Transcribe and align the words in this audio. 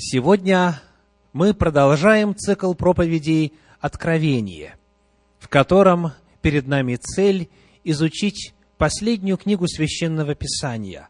Сегодня 0.00 0.80
мы 1.32 1.52
продолжаем 1.52 2.36
цикл 2.36 2.72
проповедей 2.74 3.52
«Откровение», 3.80 4.76
в 5.40 5.48
котором 5.48 6.12
перед 6.40 6.68
нами 6.68 6.94
цель 6.94 7.48
изучить 7.82 8.54
последнюю 8.76 9.36
книгу 9.36 9.66
Священного 9.66 10.36
Писания, 10.36 11.08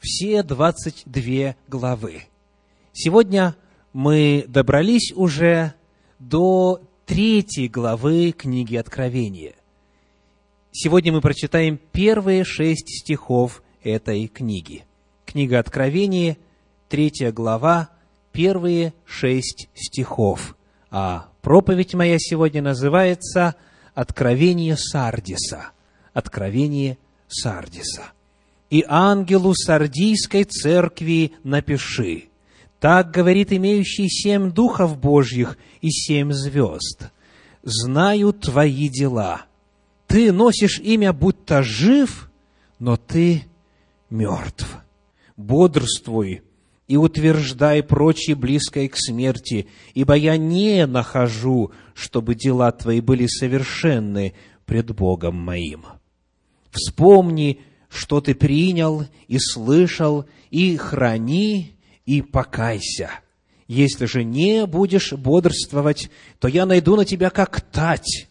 все 0.00 0.42
22 0.42 1.56
главы. 1.66 2.24
Сегодня 2.92 3.56
мы 3.94 4.44
добрались 4.46 5.14
уже 5.16 5.72
до 6.18 6.82
третьей 7.06 7.68
главы 7.68 8.32
книги 8.32 8.76
Откровения. 8.76 9.54
Сегодня 10.72 11.10
мы 11.10 11.22
прочитаем 11.22 11.80
первые 11.90 12.44
шесть 12.44 13.00
стихов 13.00 13.62
этой 13.82 14.26
книги. 14.26 14.84
Книга 15.24 15.58
Откровения, 15.58 16.36
третья 16.90 17.32
глава, 17.32 17.95
первые 18.36 18.92
шесть 19.06 19.70
стихов. 19.74 20.56
А 20.90 21.28
проповедь 21.40 21.94
моя 21.94 22.18
сегодня 22.18 22.60
называется 22.60 23.54
«Откровение 23.94 24.76
Сардиса». 24.76 25.70
Откровение 26.12 26.98
Сардиса. 27.28 28.12
«И 28.68 28.84
ангелу 28.86 29.54
Сардийской 29.54 30.44
церкви 30.44 31.32
напиши, 31.44 32.24
так 32.78 33.10
говорит 33.10 33.54
имеющий 33.54 34.10
семь 34.10 34.52
духов 34.52 34.98
Божьих 34.98 35.56
и 35.80 35.88
семь 35.90 36.32
звезд. 36.32 37.08
Знаю 37.62 38.34
твои 38.34 38.90
дела. 38.90 39.46
Ты 40.06 40.30
носишь 40.30 40.78
имя, 40.80 41.14
будто 41.14 41.62
жив, 41.62 42.30
но 42.78 42.98
ты 42.98 43.44
мертв. 44.10 44.76
Бодрствуй, 45.38 46.42
и 46.88 46.96
утверждай 46.96 47.82
прочее 47.82 48.36
близкое 48.36 48.88
к 48.88 48.96
смерти, 48.96 49.68
ибо 49.94 50.14
я 50.14 50.36
не 50.36 50.86
нахожу, 50.86 51.72
чтобы 51.94 52.34
дела 52.34 52.70
твои 52.72 53.00
были 53.00 53.26
совершенны 53.26 54.34
пред 54.66 54.94
Богом 54.94 55.36
моим. 55.36 55.84
Вспомни, 56.70 57.60
что 57.88 58.20
ты 58.20 58.34
принял 58.34 59.04
и 59.28 59.38
слышал, 59.38 60.26
и 60.50 60.76
храни, 60.76 61.76
и 62.04 62.22
покайся. 62.22 63.10
Если 63.66 64.06
же 64.06 64.22
не 64.22 64.66
будешь 64.66 65.12
бодрствовать, 65.12 66.10
то 66.38 66.46
я 66.46 66.66
найду 66.66 66.94
на 66.94 67.04
тебя 67.04 67.30
как 67.30 67.60
тать, 67.60 68.28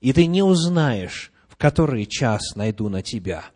и 0.00 0.12
ты 0.12 0.26
не 0.26 0.42
узнаешь, 0.42 1.32
в 1.48 1.56
который 1.56 2.06
час 2.06 2.54
найду 2.54 2.88
на 2.88 3.02
тебя. 3.02 3.46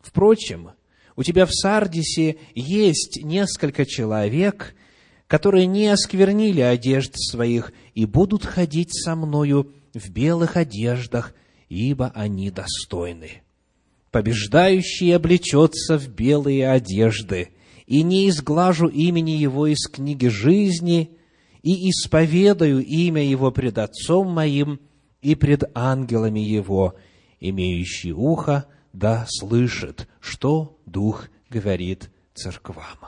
Впрочем, 0.00 0.70
у 1.16 1.22
тебя 1.22 1.46
в 1.46 1.52
Сардисе 1.52 2.36
есть 2.54 3.20
несколько 3.22 3.86
человек, 3.86 4.74
которые 5.26 5.66
не 5.66 5.88
осквернили 5.88 6.60
одежд 6.60 7.12
своих 7.16 7.72
и 7.94 8.04
будут 8.04 8.44
ходить 8.44 8.92
со 8.92 9.16
мною 9.16 9.72
в 9.94 10.10
белых 10.10 10.56
одеждах, 10.56 11.34
ибо 11.68 12.12
они 12.14 12.50
достойны. 12.50 13.42
Побеждающий 14.12 15.16
облечется 15.16 15.98
в 15.98 16.08
белые 16.08 16.70
одежды, 16.70 17.48
и 17.86 18.02
не 18.02 18.28
изглажу 18.28 18.88
имени 18.88 19.32
его 19.32 19.66
из 19.66 19.88
книги 19.88 20.26
жизни, 20.26 21.10
и 21.62 21.90
исповедаю 21.90 22.84
имя 22.84 23.24
его 23.24 23.50
пред 23.50 23.78
Отцом 23.78 24.30
моим 24.30 24.80
и 25.22 25.34
пред 25.34 25.64
ангелами 25.74 26.40
его, 26.40 26.94
имеющий 27.40 28.12
ухо, 28.12 28.66
да 28.96 29.26
слышит, 29.28 30.08
что 30.20 30.80
Дух 30.86 31.28
говорит 31.50 32.10
церквам. 32.34 32.98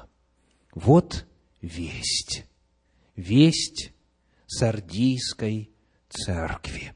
Вот 0.75 1.27
весть. 1.63 2.45
Весть 3.17 3.93
Сардийской 4.47 5.71
церкви. 6.11 6.95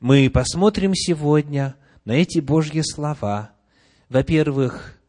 Мы 0.00 0.28
посмотрим 0.28 0.92
сегодня 0.92 1.76
на 2.04 2.12
эти 2.12 2.40
Божьи 2.40 2.80
слова, 2.80 3.52
во-первых, 4.08 5.00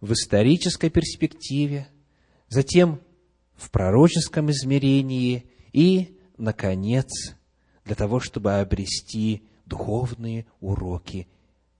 в 0.00 0.12
исторической 0.12 0.90
перспективе, 0.90 1.86
затем 2.48 3.00
в 3.54 3.70
пророческом 3.70 4.50
измерении 4.50 5.46
и, 5.72 6.18
наконец, 6.36 7.36
для 7.84 7.94
того, 7.94 8.18
чтобы 8.18 8.58
обрести 8.58 9.44
духовные 9.66 10.46
уроки 10.58 11.28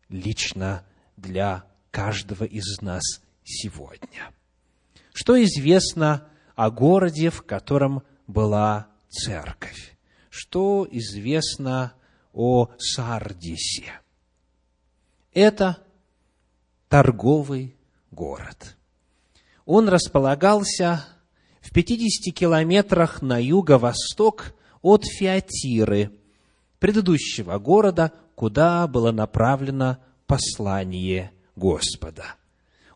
лично 0.08 0.84
для 1.22 1.64
каждого 1.90 2.44
из 2.44 2.80
нас 2.82 3.02
сегодня. 3.44 4.32
Что 5.14 5.42
известно 5.42 6.26
о 6.54 6.70
городе, 6.70 7.30
в 7.30 7.42
котором 7.42 8.02
была 8.26 8.88
церковь? 9.08 9.96
Что 10.28 10.86
известно 10.90 11.94
о 12.32 12.70
Сардисе? 12.78 14.00
Это 15.32 15.78
торговый 16.88 17.76
город. 18.10 18.76
Он 19.64 19.88
располагался 19.88 21.06
в 21.60 21.72
50 21.72 22.34
километрах 22.34 23.22
на 23.22 23.40
юго-восток 23.40 24.54
от 24.82 25.04
Фиатиры, 25.04 26.10
предыдущего 26.80 27.58
города, 27.58 28.12
куда 28.34 28.88
было 28.88 29.12
направлено 29.12 29.98
послание 30.32 31.30
Господа. 31.56 32.36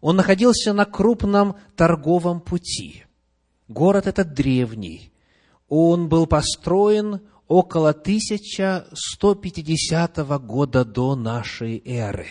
Он 0.00 0.16
находился 0.16 0.72
на 0.72 0.86
крупном 0.86 1.56
торговом 1.76 2.40
пути. 2.40 3.04
Город 3.68 4.06
этот 4.06 4.32
древний. 4.32 5.12
Он 5.68 6.08
был 6.08 6.26
построен 6.26 7.20
около 7.46 7.90
1150 7.90 10.16
года 10.46 10.86
до 10.86 11.14
нашей 11.14 11.82
эры. 11.84 12.28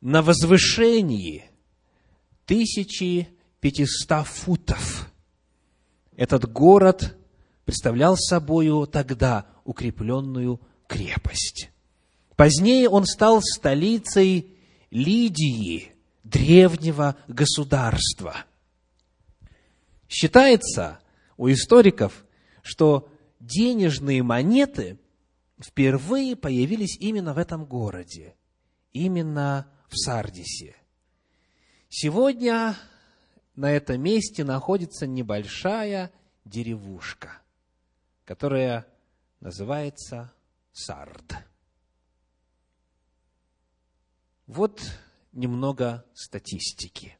На 0.00 0.22
возвышении 0.22 1.50
1500 2.44 4.24
футов 4.24 5.10
этот 6.14 6.48
город 6.48 7.18
представлял 7.64 8.16
собою 8.16 8.86
тогда 8.86 9.46
укрепленную 9.64 10.60
крепость. 10.86 11.69
Позднее 12.40 12.88
он 12.88 13.04
стал 13.04 13.42
столицей 13.42 14.56
Лидии, 14.90 15.92
древнего 16.24 17.18
государства. 17.28 18.46
Считается 20.08 21.00
у 21.36 21.50
историков, 21.50 22.24
что 22.62 23.12
денежные 23.40 24.22
монеты 24.22 24.98
впервые 25.62 26.34
появились 26.34 26.96
именно 26.98 27.34
в 27.34 27.38
этом 27.38 27.66
городе, 27.66 28.34
именно 28.94 29.70
в 29.90 29.98
Сардисе. 29.98 30.76
Сегодня 31.90 32.74
на 33.54 33.70
этом 33.70 34.00
месте 34.00 34.44
находится 34.44 35.06
небольшая 35.06 36.10
деревушка, 36.46 37.42
которая 38.24 38.86
называется 39.40 40.32
Сард. 40.72 41.49
Вот 44.52 44.80
немного 45.30 46.04
статистики 46.12 47.16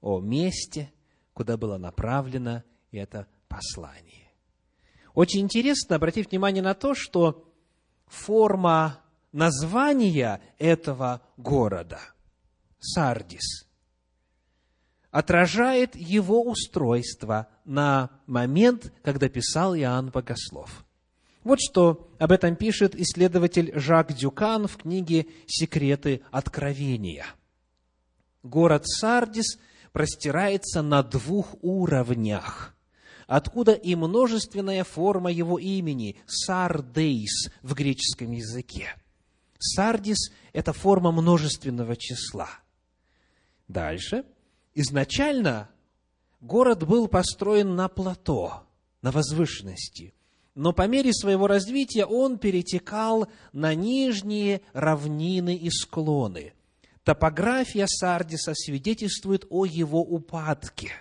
о 0.00 0.18
месте, 0.18 0.90
куда 1.34 1.58
было 1.58 1.76
направлено 1.76 2.64
это 2.90 3.26
послание. 3.48 4.30
Очень 5.12 5.40
интересно 5.40 5.96
обратить 5.96 6.30
внимание 6.30 6.62
на 6.62 6.72
то, 6.72 6.94
что 6.94 7.46
форма 8.06 8.98
названия 9.30 10.40
этого 10.58 11.20
города, 11.36 12.00
Сардис, 12.78 13.68
отражает 15.10 15.94
его 15.94 16.40
устройство 16.48 17.48
на 17.66 18.08
момент, 18.26 18.90
когда 19.02 19.28
писал 19.28 19.76
Иоанн 19.76 20.08
Богослов– 20.08 20.86
вот 21.42 21.58
что 21.60 22.10
об 22.18 22.32
этом 22.32 22.54
пишет 22.54 22.94
исследователь 22.94 23.72
Жак 23.74 24.12
Дюкан 24.12 24.66
в 24.66 24.76
книге 24.76 25.26
«Секреты 25.46 26.20
откровения». 26.30 27.26
Город 28.42 28.86
Сардис 28.86 29.58
простирается 29.92 30.82
на 30.82 31.02
двух 31.02 31.56
уровнях, 31.62 32.74
откуда 33.26 33.72
и 33.72 33.94
множественная 33.94 34.84
форма 34.84 35.32
его 35.32 35.58
имени– 35.58 36.16
Сардейс 36.26 37.50
в 37.62 37.74
греческом 37.74 38.32
языке. 38.32 38.94
Сардис– 39.58 40.30
это 40.52 40.72
форма 40.72 41.10
множественного 41.10 41.96
числа. 41.96 42.48
Дальше. 43.68 44.24
Изначально 44.74 45.70
город 46.40 46.86
был 46.86 47.08
построен 47.08 47.76
на 47.76 47.88
плато, 47.88 48.66
на 49.00 49.10
возвышенности– 49.10 50.14
но 50.54 50.72
по 50.72 50.86
мере 50.86 51.12
своего 51.12 51.46
развития 51.46 52.04
он 52.04 52.38
перетекал 52.38 53.28
на 53.52 53.74
нижние 53.74 54.62
равнины 54.72 55.54
и 55.56 55.70
склоны. 55.70 56.52
Топография 57.04 57.86
Сардиса 57.88 58.52
свидетельствует 58.54 59.46
о 59.50 59.64
его 59.64 60.00
упадке. 60.00 60.92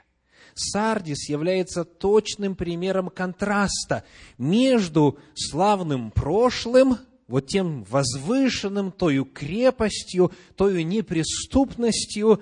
Сардис 0.56 1.30
является 1.30 1.84
точным 1.86 2.56
примером 2.56 3.10
контраста 3.10 4.04
между 4.38 5.20
славным 5.36 6.12
прошлым, 6.12 6.98
вот 7.28 7.48
тем 7.48 7.84
возвышенным, 7.84 8.92
тою 8.92 9.26
крепостью, 9.26 10.32
тою 10.56 10.86
неприступностью 10.86 12.42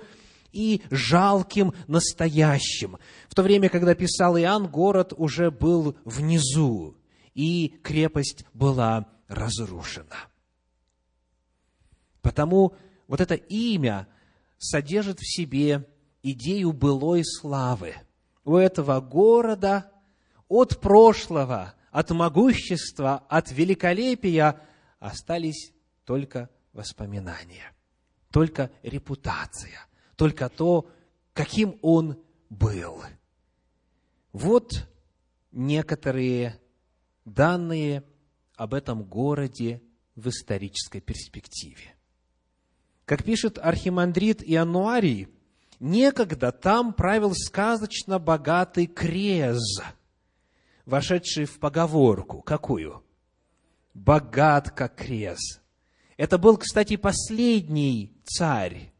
и 0.52 0.82
жалким 0.90 1.74
настоящим. 1.86 2.96
В 3.28 3.34
то 3.34 3.42
время, 3.42 3.68
когда 3.68 3.94
писал 3.94 4.38
Иоанн, 4.38 4.66
город 4.66 5.12
уже 5.16 5.50
был 5.50 5.96
внизу, 6.04 6.96
и 7.38 7.68
крепость 7.84 8.44
была 8.52 9.06
разрушена. 9.28 10.26
Потому 12.20 12.74
вот 13.06 13.20
это 13.20 13.36
имя 13.36 14.08
содержит 14.58 15.20
в 15.20 15.36
себе 15.36 15.88
идею 16.24 16.72
былой 16.72 17.24
славы. 17.24 17.94
У 18.44 18.56
этого 18.56 19.00
города 19.00 19.88
от 20.48 20.80
прошлого, 20.80 21.74
от 21.92 22.10
могущества, 22.10 23.22
от 23.28 23.52
великолепия 23.52 24.60
остались 24.98 25.72
только 26.04 26.50
воспоминания, 26.72 27.72
только 28.32 28.72
репутация, 28.82 29.86
только 30.16 30.48
то, 30.48 30.90
каким 31.34 31.78
он 31.82 32.20
был. 32.50 33.00
Вот 34.32 34.88
некоторые 35.52 36.58
данные 37.34 38.04
об 38.56 38.74
этом 38.74 39.04
городе 39.04 39.82
в 40.16 40.28
исторической 40.28 41.00
перспективе. 41.00 41.94
Как 43.04 43.24
пишет 43.24 43.58
архимандрит 43.58 44.42
Иануарий, 44.42 45.28
некогда 45.80 46.52
там 46.52 46.92
правил 46.92 47.32
сказочно 47.34 48.18
богатый 48.18 48.86
Крез, 48.86 49.80
вошедший 50.84 51.44
в 51.44 51.58
поговорку. 51.58 52.42
Какую? 52.42 53.04
Богат, 53.94 54.70
как 54.70 54.96
Крез. 54.96 55.60
Это 56.16 56.36
был, 56.36 56.56
кстати, 56.56 56.96
последний 56.96 58.12
царь 58.24 58.92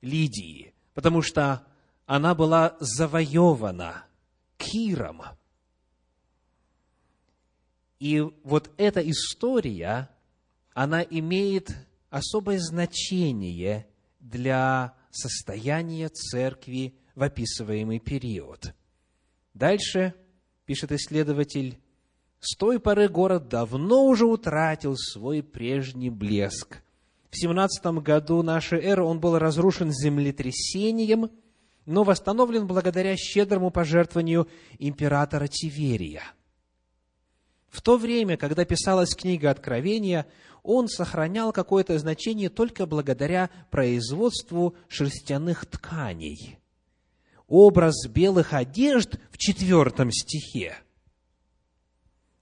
Лидии, 0.00 0.74
потому 0.94 1.22
что 1.22 1.66
она 2.06 2.34
была 2.34 2.76
завоевана 2.80 4.04
Киром. 4.56 5.22
И 7.98 8.20
вот 8.44 8.70
эта 8.76 9.00
история, 9.00 10.10
она 10.74 11.02
имеет 11.02 11.74
особое 12.10 12.58
значение 12.58 13.86
для 14.20 14.94
состояния 15.10 16.08
церкви 16.08 16.94
в 17.14 17.22
описываемый 17.22 17.98
период. 17.98 18.74
Дальше, 19.54 20.14
пишет 20.66 20.92
исследователь, 20.92 21.78
с 22.40 22.54
той 22.56 22.78
поры 22.78 23.08
город 23.08 23.48
давно 23.48 24.04
уже 24.04 24.26
утратил 24.26 24.96
свой 24.96 25.42
прежний 25.42 26.10
блеск. 26.10 26.82
В 27.30 27.36
17 27.36 27.84
году 28.02 28.42
нашей 28.42 28.80
эры 28.80 29.02
он 29.02 29.18
был 29.18 29.38
разрушен 29.38 29.90
землетрясением, 29.92 31.30
но 31.86 32.04
восстановлен 32.04 32.66
благодаря 32.66 33.16
щедрому 33.16 33.70
пожертвованию 33.70 34.48
императора 34.78 35.46
Тиверия. 35.46 36.22
В 37.68 37.82
то 37.82 37.96
время, 37.96 38.36
когда 38.36 38.64
писалась 38.64 39.14
книга 39.14 39.50
Откровения, 39.50 40.26
он 40.62 40.88
сохранял 40.88 41.52
какое-то 41.52 41.98
значение 41.98 42.48
только 42.48 42.86
благодаря 42.86 43.50
производству 43.70 44.74
шерстяных 44.88 45.66
тканей. 45.66 46.58
Образ 47.46 48.08
белых 48.08 48.52
одежд 48.52 49.18
в 49.30 49.38
четвертом 49.38 50.10
стихе 50.10 50.76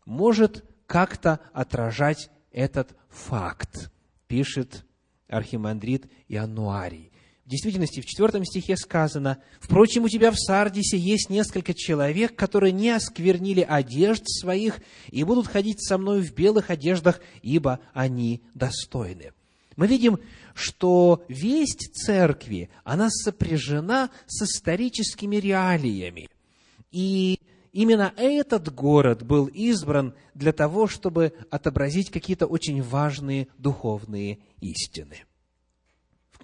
может 0.06 0.64
как-то 0.86 1.40
отражать 1.52 2.30
этот 2.50 2.96
факт, 3.08 3.90
пишет 4.26 4.84
архимандрит 5.28 6.10
Иануарий. 6.28 7.12
В 7.44 7.50
действительности, 7.50 8.00
в 8.00 8.06
четвертом 8.06 8.42
стихе 8.46 8.74
сказано, 8.74 9.36
«Впрочем, 9.60 10.04
у 10.04 10.08
тебя 10.08 10.30
в 10.30 10.38
Сардисе 10.38 10.96
есть 10.96 11.28
несколько 11.28 11.74
человек, 11.74 12.34
которые 12.34 12.72
не 12.72 12.88
осквернили 12.88 13.60
одежд 13.60 14.22
своих 14.26 14.80
и 15.10 15.24
будут 15.24 15.46
ходить 15.46 15.86
со 15.86 15.98
мной 15.98 16.22
в 16.22 16.34
белых 16.34 16.70
одеждах, 16.70 17.20
ибо 17.42 17.80
они 17.92 18.42
достойны». 18.54 19.32
Мы 19.76 19.88
видим, 19.88 20.20
что 20.54 21.22
весть 21.28 21.92
церкви, 21.92 22.70
она 22.82 23.10
сопряжена 23.10 24.08
с 24.26 24.42
историческими 24.42 25.36
реалиями. 25.36 26.30
И 26.92 27.40
именно 27.72 28.14
этот 28.16 28.72
город 28.72 29.22
был 29.22 29.46
избран 29.46 30.14
для 30.32 30.52
того, 30.52 30.86
чтобы 30.86 31.34
отобразить 31.50 32.10
какие-то 32.10 32.46
очень 32.46 32.82
важные 32.82 33.48
духовные 33.58 34.38
истины 34.60 35.24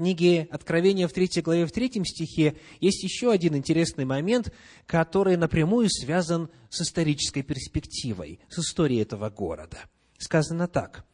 книге 0.00 0.49
Откровения 0.50 1.06
в 1.06 1.12
3 1.12 1.43
главе, 1.43 1.67
в 1.67 1.73
3 1.73 2.02
стихе 2.06 2.56
есть 2.81 3.02
еще 3.02 3.31
один 3.31 3.55
интересный 3.55 4.06
момент, 4.06 4.50
который 4.87 5.37
напрямую 5.37 5.91
связан 5.91 6.49
с 6.70 6.81
исторической 6.81 7.43
перспективой, 7.43 8.41
с 8.49 8.61
историей 8.61 9.02
этого 9.02 9.29
города. 9.29 9.76
Сказано 10.17 10.69
так. 10.69 11.05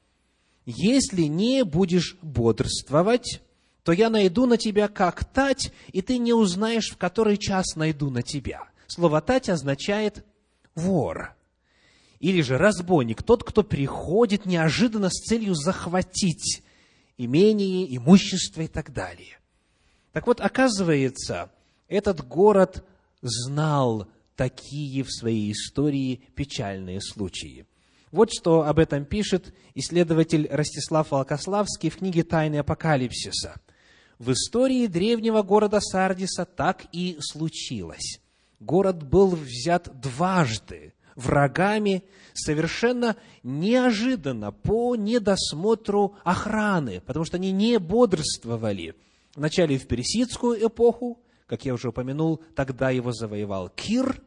«Если 0.66 1.22
не 1.22 1.64
будешь 1.64 2.16
бодрствовать, 2.22 3.42
то 3.82 3.90
я 3.90 4.08
найду 4.08 4.46
на 4.46 4.56
тебя 4.56 4.86
как 4.86 5.24
тать, 5.24 5.72
и 5.88 6.00
ты 6.00 6.18
не 6.18 6.32
узнаешь, 6.32 6.90
в 6.90 6.96
который 6.96 7.38
час 7.38 7.74
найду 7.74 8.10
на 8.10 8.22
тебя». 8.22 8.68
Слово 8.86 9.20
«тать» 9.20 9.48
означает 9.48 10.24
«вор» 10.76 11.34
или 12.20 12.40
же 12.40 12.56
разбойник, 12.56 13.24
тот, 13.24 13.42
кто 13.42 13.62
приходит 13.64 14.46
неожиданно 14.46 15.10
с 15.10 15.24
целью 15.24 15.54
захватить 15.54 16.62
имение, 17.18 17.96
имущество 17.96 18.62
и 18.62 18.68
так 18.68 18.92
далее. 18.92 19.38
Так 20.12 20.26
вот, 20.26 20.40
оказывается, 20.40 21.50
этот 21.88 22.26
город 22.26 22.84
знал 23.22 24.08
такие 24.34 25.02
в 25.02 25.10
своей 25.10 25.52
истории 25.52 26.22
печальные 26.34 27.00
случаи. 27.00 27.66
Вот 28.12 28.30
что 28.32 28.62
об 28.62 28.78
этом 28.78 29.04
пишет 29.04 29.54
исследователь 29.74 30.48
Ростислав 30.50 31.10
Волкославский 31.10 31.90
в 31.90 31.98
книге 31.98 32.22
«Тайны 32.22 32.56
Апокалипсиса». 32.56 33.60
В 34.18 34.32
истории 34.32 34.86
древнего 34.86 35.42
города 35.42 35.80
Сардиса 35.80 36.46
так 36.46 36.86
и 36.92 37.18
случилось. 37.20 38.20
Город 38.60 39.02
был 39.02 39.36
взят 39.36 40.00
дважды 40.00 40.94
врагами 41.16 42.04
совершенно 42.34 43.16
неожиданно, 43.42 44.52
по 44.52 44.94
недосмотру 44.94 46.14
охраны, 46.22 47.00
потому 47.00 47.24
что 47.24 47.38
они 47.38 47.50
не 47.50 47.78
бодрствовали. 47.78 48.94
Вначале 49.34 49.78
в 49.78 49.86
персидскую 49.86 50.64
эпоху, 50.66 51.18
как 51.46 51.64
я 51.64 51.74
уже 51.74 51.88
упомянул, 51.88 52.42
тогда 52.54 52.90
его 52.90 53.12
завоевал 53.12 53.70
Кир, 53.70 54.22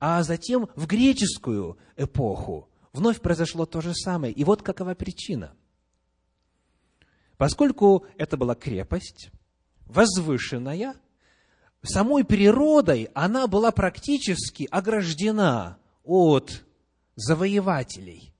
а 0.00 0.22
затем 0.22 0.68
в 0.74 0.86
греческую 0.86 1.78
эпоху 1.96 2.68
вновь 2.92 3.20
произошло 3.20 3.66
то 3.66 3.80
же 3.80 3.94
самое. 3.94 4.32
И 4.32 4.44
вот 4.44 4.62
какова 4.62 4.94
причина. 4.94 5.54
Поскольку 7.36 8.06
это 8.18 8.36
была 8.36 8.54
крепость, 8.54 9.30
возвышенная, 9.86 10.94
самой 11.82 12.24
природой 12.24 13.10
она 13.14 13.46
была 13.46 13.70
практически 13.70 14.68
ограждена 14.70 15.78
от 16.04 16.64
завоевателей, 17.16 18.32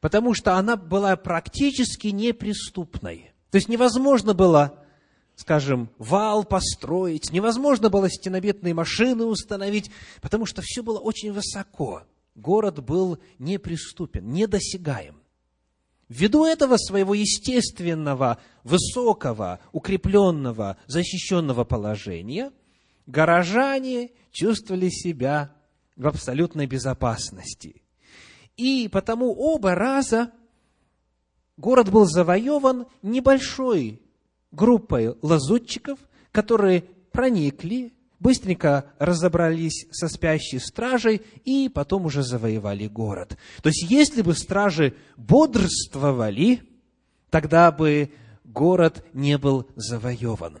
потому 0.00 0.34
что 0.34 0.56
она 0.56 0.76
была 0.76 1.16
практически 1.16 2.08
неприступной. 2.08 3.32
То 3.50 3.56
есть 3.56 3.68
невозможно 3.68 4.34
было, 4.34 4.84
скажем, 5.36 5.90
вал 5.98 6.44
построить, 6.44 7.32
невозможно 7.32 7.90
было 7.90 8.10
стенобитные 8.10 8.74
машины 8.74 9.24
установить, 9.24 9.90
потому 10.20 10.46
что 10.46 10.62
все 10.62 10.82
было 10.82 10.98
очень 10.98 11.32
высоко. 11.32 12.02
Город 12.34 12.82
был 12.84 13.18
неприступен, 13.38 14.30
недосягаем. 14.30 15.20
Ввиду 16.08 16.46
этого 16.46 16.76
своего 16.78 17.12
естественного, 17.14 18.38
высокого, 18.64 19.60
укрепленного, 19.72 20.78
защищенного 20.86 21.64
положения, 21.64 22.50
горожане 23.06 24.12
чувствовали 24.30 24.88
себя 24.88 25.54
в 25.98 26.06
абсолютной 26.06 26.66
безопасности. 26.66 27.82
И 28.56 28.88
потому 28.90 29.34
оба 29.34 29.74
раза 29.74 30.30
город 31.58 31.90
был 31.90 32.06
завоеван 32.06 32.86
небольшой 33.02 34.00
группой 34.50 35.14
лазутчиков, 35.20 35.98
которые 36.32 36.84
проникли, 37.12 37.92
быстренько 38.20 38.92
разобрались 38.98 39.86
со 39.90 40.08
спящей 40.08 40.60
стражей 40.60 41.22
и 41.44 41.68
потом 41.68 42.06
уже 42.06 42.22
завоевали 42.22 42.86
город. 42.86 43.36
То 43.62 43.68
есть, 43.68 43.82
если 43.90 44.22
бы 44.22 44.34
стражи 44.34 44.94
бодрствовали, 45.16 46.62
тогда 47.30 47.70
бы 47.70 48.10
город 48.44 49.04
не 49.12 49.36
был 49.36 49.68
завоеван. 49.76 50.60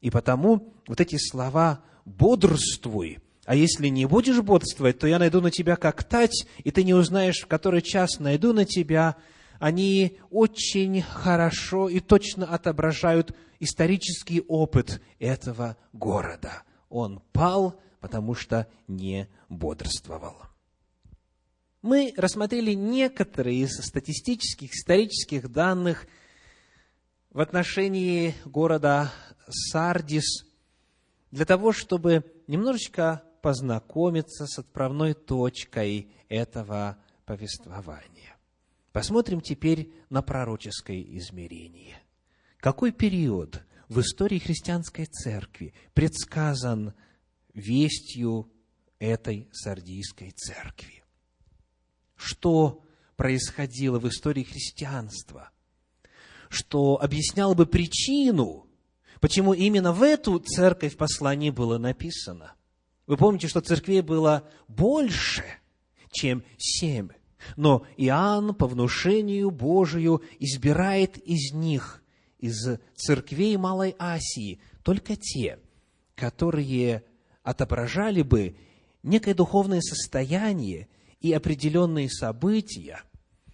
И 0.00 0.10
потому 0.10 0.72
вот 0.86 1.00
эти 1.00 1.16
слова 1.16 1.80
бодрствуй, 2.04 3.18
а 3.48 3.54
если 3.54 3.88
не 3.88 4.04
будешь 4.04 4.42
бодрствовать, 4.42 4.98
то 4.98 5.06
я 5.06 5.18
найду 5.18 5.40
на 5.40 5.50
тебя 5.50 5.76
как 5.76 6.04
тать, 6.04 6.46
и 6.64 6.70
ты 6.70 6.84
не 6.84 6.92
узнаешь, 6.92 7.40
в 7.40 7.46
который 7.46 7.80
час 7.80 8.18
найду 8.18 8.52
на 8.52 8.66
тебя. 8.66 9.16
Они 9.58 10.18
очень 10.28 11.00
хорошо 11.00 11.88
и 11.88 12.00
точно 12.00 12.44
отображают 12.44 13.34
исторический 13.58 14.42
опыт 14.42 15.00
этого 15.18 15.78
города. 15.94 16.62
Он 16.90 17.22
пал, 17.32 17.80
потому 18.00 18.34
что 18.34 18.66
не 18.86 19.30
бодрствовал. 19.48 20.36
Мы 21.80 22.12
рассмотрели 22.18 22.74
некоторые 22.74 23.60
из 23.60 23.78
статистических, 23.78 24.74
исторических 24.74 25.50
данных 25.50 26.06
в 27.30 27.40
отношении 27.40 28.34
города 28.44 29.10
Сардис 29.48 30.44
для 31.30 31.46
того, 31.46 31.72
чтобы 31.72 32.24
немножечко 32.46 33.22
познакомиться 33.40 34.46
с 34.46 34.58
отправной 34.58 35.14
точкой 35.14 36.10
этого 36.28 36.98
повествования. 37.24 38.36
Посмотрим 38.92 39.40
теперь 39.40 39.92
на 40.10 40.22
пророческое 40.22 41.02
измерение. 41.18 42.00
Какой 42.58 42.90
период 42.90 43.62
в 43.88 44.00
истории 44.00 44.38
христианской 44.38 45.06
церкви 45.06 45.72
предсказан 45.94 46.94
вестью 47.54 48.50
этой 48.98 49.48
сардийской 49.52 50.32
церкви? 50.32 51.04
Что 52.16 52.82
происходило 53.16 53.98
в 53.98 54.08
истории 54.08 54.42
христианства? 54.42 55.50
Что 56.48 57.00
объясняло 57.00 57.54
бы 57.54 57.66
причину, 57.66 58.66
почему 59.20 59.52
именно 59.54 59.92
в 59.92 60.02
эту 60.02 60.38
церковь 60.38 60.96
послание 60.96 61.52
было 61.52 61.78
написано? 61.78 62.54
Вы 63.08 63.16
помните, 63.16 63.48
что 63.48 63.62
церквей 63.62 64.02
было 64.02 64.46
больше, 64.68 65.42
чем 66.12 66.44
семь. 66.58 67.08
Но 67.56 67.86
Иоанн 67.96 68.54
по 68.54 68.66
внушению 68.66 69.50
Божию 69.50 70.22
избирает 70.38 71.16
из 71.16 71.54
них, 71.54 72.02
из 72.38 72.78
церквей 72.94 73.56
Малой 73.56 73.96
Асии, 73.98 74.60
только 74.82 75.16
те, 75.16 75.58
которые 76.14 77.02
отображали 77.42 78.20
бы 78.20 78.56
некое 79.02 79.32
духовное 79.32 79.80
состояние 79.80 80.88
и 81.20 81.32
определенные 81.32 82.10
события, 82.10 83.02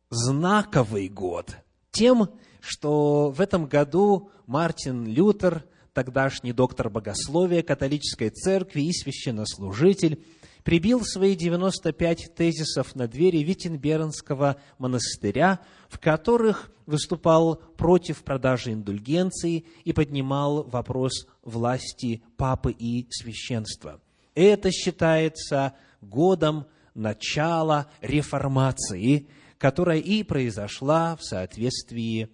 знаковый 0.10 1.08
год 1.08 1.56
тем, 1.92 2.32
что 2.62 3.30
в 3.30 3.40
этом 3.40 3.68
году 3.68 4.32
Мартин 4.48 5.06
Лютер, 5.06 5.64
тогдашний 5.94 6.52
доктор 6.52 6.90
богословия 6.90 7.62
католической 7.62 8.32
церкви 8.32 8.82
и 8.82 8.92
священнослужитель, 8.92 10.26
прибил 10.66 11.06
свои 11.06 11.36
95 11.36 12.34
тезисов 12.36 12.96
на 12.96 13.08
двери 13.08 13.44
Виттенбернского 13.44 14.58
монастыря, 14.80 15.60
в 15.88 16.00
которых 16.00 16.72
выступал 16.88 17.58
против 17.78 18.24
продажи 18.24 18.74
индульгенции 18.74 19.66
и 19.84 19.94
поднимал 19.94 20.64
вопрос 20.64 21.28
власти 21.44 22.24
папы 22.36 22.72
и 22.72 23.06
священства. 23.12 24.02
Это 24.34 24.72
считается 24.72 25.76
годом 26.02 26.66
начала 26.96 27.88
реформации, 28.02 29.28
которая 29.60 30.00
и 30.00 30.24
произошла 30.24 31.16
в 31.16 31.24
соответствии 31.24 32.30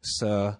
с 0.00 0.58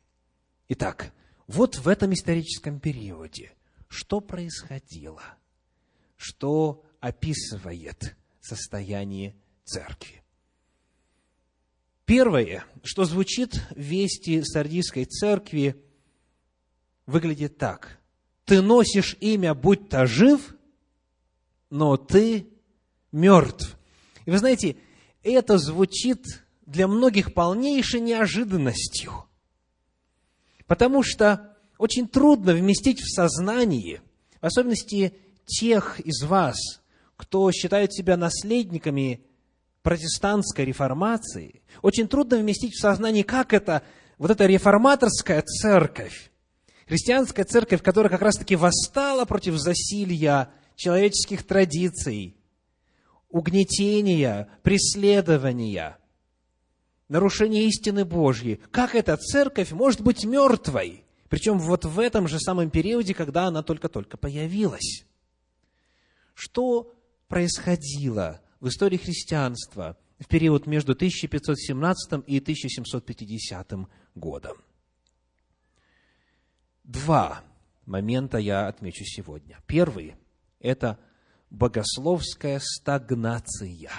Итак, 0.70 1.14
вот 1.48 1.78
в 1.78 1.88
этом 1.88 2.14
историческом 2.14 2.80
периоде 2.80 3.56
что 3.96 4.20
происходило, 4.20 5.24
что 6.18 6.84
описывает 7.00 8.16
состояние 8.42 9.36
церкви. 9.64 10.22
Первое, 12.06 12.66
что 12.84 13.06
звучит 13.06 13.56
в 13.72 13.80
вести 13.80 14.42
Сардийской 14.44 15.06
церкви, 15.06 15.82
выглядит 17.06 17.58
так. 17.58 18.00
Ты 18.46 18.62
носишь 18.62 19.18
имя, 19.22 19.54
будь 19.56 19.90
то 19.90 20.06
жив, 20.06 20.56
но 21.70 21.98
ты 21.98 22.48
мертв. 23.12 23.78
И 24.26 24.32
вы 24.32 24.38
знаете, 24.38 24.78
это 25.24 25.58
звучит 25.58 26.44
для 26.66 26.88
многих 26.88 27.34
полнейшей 27.34 28.02
неожиданностью. 28.02 29.25
Потому 30.68 31.04
что 31.04 31.56
очень 31.78 32.08
трудно 32.08 32.54
вместить 32.54 33.00
в 33.02 33.14
сознании, 33.14 34.02
в 34.42 34.46
особенности 34.46 35.14
тех 35.46 36.00
из 36.00 36.24
вас, 36.24 36.58
кто 37.18 37.52
считает 37.52 37.94
себя 37.94 38.18
наследниками 38.18 39.22
протестантской 39.82 40.66
реформации, 40.66 41.62
очень 41.82 42.08
трудно 42.08 42.38
вместить 42.38 42.74
в 42.74 42.82
сознании, 42.82 43.22
как 43.22 43.54
это, 43.54 43.84
вот 44.18 44.32
эта 44.32 44.46
реформаторская 44.46 45.42
церковь, 45.42 46.32
христианская 46.88 47.44
церковь, 47.44 47.84
которая 47.84 48.10
как 48.10 48.22
раз-таки 48.22 48.56
восстала 48.56 49.26
против 49.26 49.58
засилья 49.58 50.50
человеческих 50.76 51.44
традиций, 51.44 52.36
угнетения, 53.30 54.48
преследования, 54.64 55.98
нарушения 57.08 57.66
истины 57.66 58.06
Божьей, 58.06 58.60
как 58.72 58.96
эта 58.96 59.16
церковь 59.18 59.72
может 59.72 60.02
быть 60.02 60.26
мертвой– 60.26 61.04
причем 61.30 61.60
вот 61.60 61.86
в 61.86 62.00
этом 62.00 62.28
же 62.28 62.40
самом 62.40 62.70
периоде, 62.70 63.14
когда 63.14 63.48
она 63.48 63.64
только-только 63.64 64.18
появилась. 64.18 65.06
Что 66.34 66.94
происходило 67.28 68.42
в 68.60 68.68
истории 68.68 68.98
христианства 68.98 69.98
в 70.20 70.28
период 70.28 70.68
между 70.68 70.94
1517 70.94 72.24
и 72.28 72.40
1750 72.40 73.74
годом? 74.16 74.58
Два 76.84 77.44
момента 77.86 78.38
я 78.38 78.68
отмечу 78.68 79.04
сегодня. 79.04 79.60
Первый– 79.66 80.16
это 80.60 81.00
богословская 81.50 82.60
стагнация. 82.62 83.90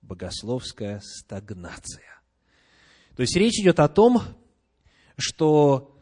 Богословская 0.00 1.00
стагнация. 1.00 2.15
То 3.16 3.22
есть 3.22 3.34
речь 3.36 3.58
идет 3.58 3.80
о 3.80 3.88
том, 3.88 4.22
что 5.16 5.98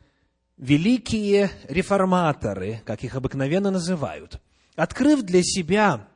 великие 0.57 1.51
реформаторы, 1.69 2.83
как 2.85 3.05
их 3.05 3.15
обыкновенно 3.15 3.71
называют, 3.71 4.41
открыв 4.75 5.23
для 5.23 5.43
себя, 5.43 6.09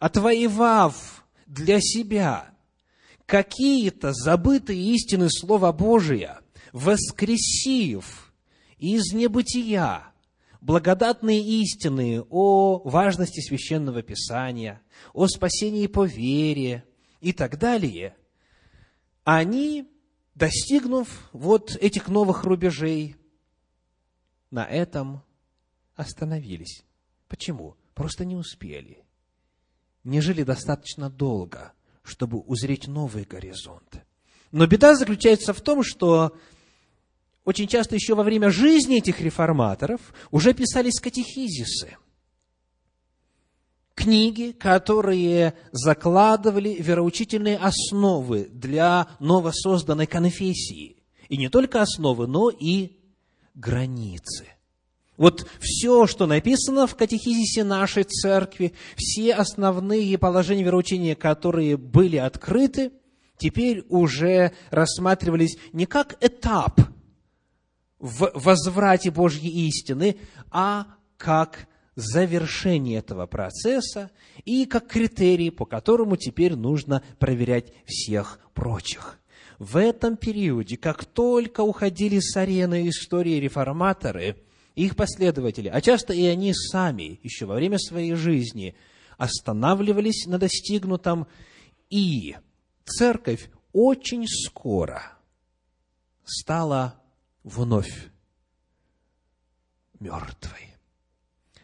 отвоевав 0.00 1.24
для 1.46 1.80
себя 1.80 2.50
какие-то 3.26 4.12
забытые 4.12 4.92
истины 4.94 5.28
Слова 5.30 5.72
Божия, 5.72 6.40
воскресив 6.72 8.32
из 8.78 9.12
небытия 9.12 10.12
благодатные 10.60 11.40
истины 11.40 12.24
о 12.28 12.80
важности 12.84 13.40
священного 13.40 14.02
писания, 14.02 14.80
о 15.12 15.28
спасении 15.28 15.86
по 15.86 16.04
вере 16.04 16.84
и 17.20 17.32
так 17.32 17.58
далее, 17.58 18.16
они, 19.24 19.86
достигнув 20.38 21.28
вот 21.32 21.76
этих 21.76 22.08
новых 22.08 22.44
рубежей, 22.44 23.16
на 24.50 24.64
этом 24.64 25.22
остановились. 25.96 26.84
Почему? 27.26 27.76
Просто 27.94 28.24
не 28.24 28.36
успели. 28.36 29.04
Не 30.04 30.20
жили 30.20 30.44
достаточно 30.44 31.10
долго, 31.10 31.72
чтобы 32.02 32.38
узреть 32.38 32.86
новые 32.86 33.26
горизонты. 33.26 34.04
Но 34.52 34.66
беда 34.66 34.94
заключается 34.94 35.52
в 35.52 35.60
том, 35.60 35.82
что 35.82 36.34
очень 37.44 37.66
часто 37.66 37.96
еще 37.96 38.14
во 38.14 38.22
время 38.22 38.50
жизни 38.50 38.98
этих 38.98 39.20
реформаторов 39.20 40.00
уже 40.30 40.54
писались 40.54 41.00
катехизисы. 41.00 41.96
Книги, 43.98 44.52
которые 44.52 45.54
закладывали 45.72 46.76
вероучительные 46.78 47.56
основы 47.56 48.48
для 48.52 49.08
новосозданной 49.18 50.06
конфессии. 50.06 51.02
И 51.28 51.36
не 51.36 51.48
только 51.48 51.82
основы, 51.82 52.28
но 52.28 52.48
и 52.48 52.92
границы. 53.56 54.46
Вот 55.16 55.48
все, 55.58 56.06
что 56.06 56.26
написано 56.26 56.86
в 56.86 56.94
катехизисе 56.94 57.64
нашей 57.64 58.04
церкви, 58.04 58.72
все 58.94 59.34
основные 59.34 60.16
положения 60.16 60.62
вероучения, 60.62 61.16
которые 61.16 61.76
были 61.76 62.18
открыты, 62.18 62.92
теперь 63.36 63.84
уже 63.88 64.52
рассматривались 64.70 65.58
не 65.72 65.86
как 65.86 66.16
этап 66.24 66.80
в 67.98 68.30
возврате 68.32 69.10
Божьей 69.10 69.66
истины, 69.66 70.18
а 70.52 70.86
как 71.16 71.66
завершение 71.98 73.00
этого 73.00 73.26
процесса 73.26 74.12
и 74.44 74.66
как 74.66 74.86
критерий, 74.86 75.50
по 75.50 75.66
которому 75.66 76.16
теперь 76.16 76.54
нужно 76.54 77.02
проверять 77.18 77.72
всех 77.86 78.38
прочих. 78.54 79.18
В 79.58 79.76
этом 79.76 80.16
периоде, 80.16 80.76
как 80.76 81.04
только 81.04 81.62
уходили 81.62 82.20
с 82.20 82.36
арены 82.36 82.88
истории 82.88 83.40
реформаторы, 83.40 84.36
их 84.76 84.94
последователи, 84.94 85.66
а 85.66 85.80
часто 85.80 86.12
и 86.12 86.24
они 86.24 86.54
сами, 86.54 87.18
еще 87.24 87.46
во 87.46 87.56
время 87.56 87.78
своей 87.78 88.14
жизни, 88.14 88.76
останавливались 89.16 90.26
на 90.26 90.38
достигнутом, 90.38 91.26
и 91.90 92.36
церковь 92.84 93.50
очень 93.72 94.28
скоро 94.28 95.18
стала 96.22 97.02
вновь 97.42 98.12
мертвой. 99.98 100.77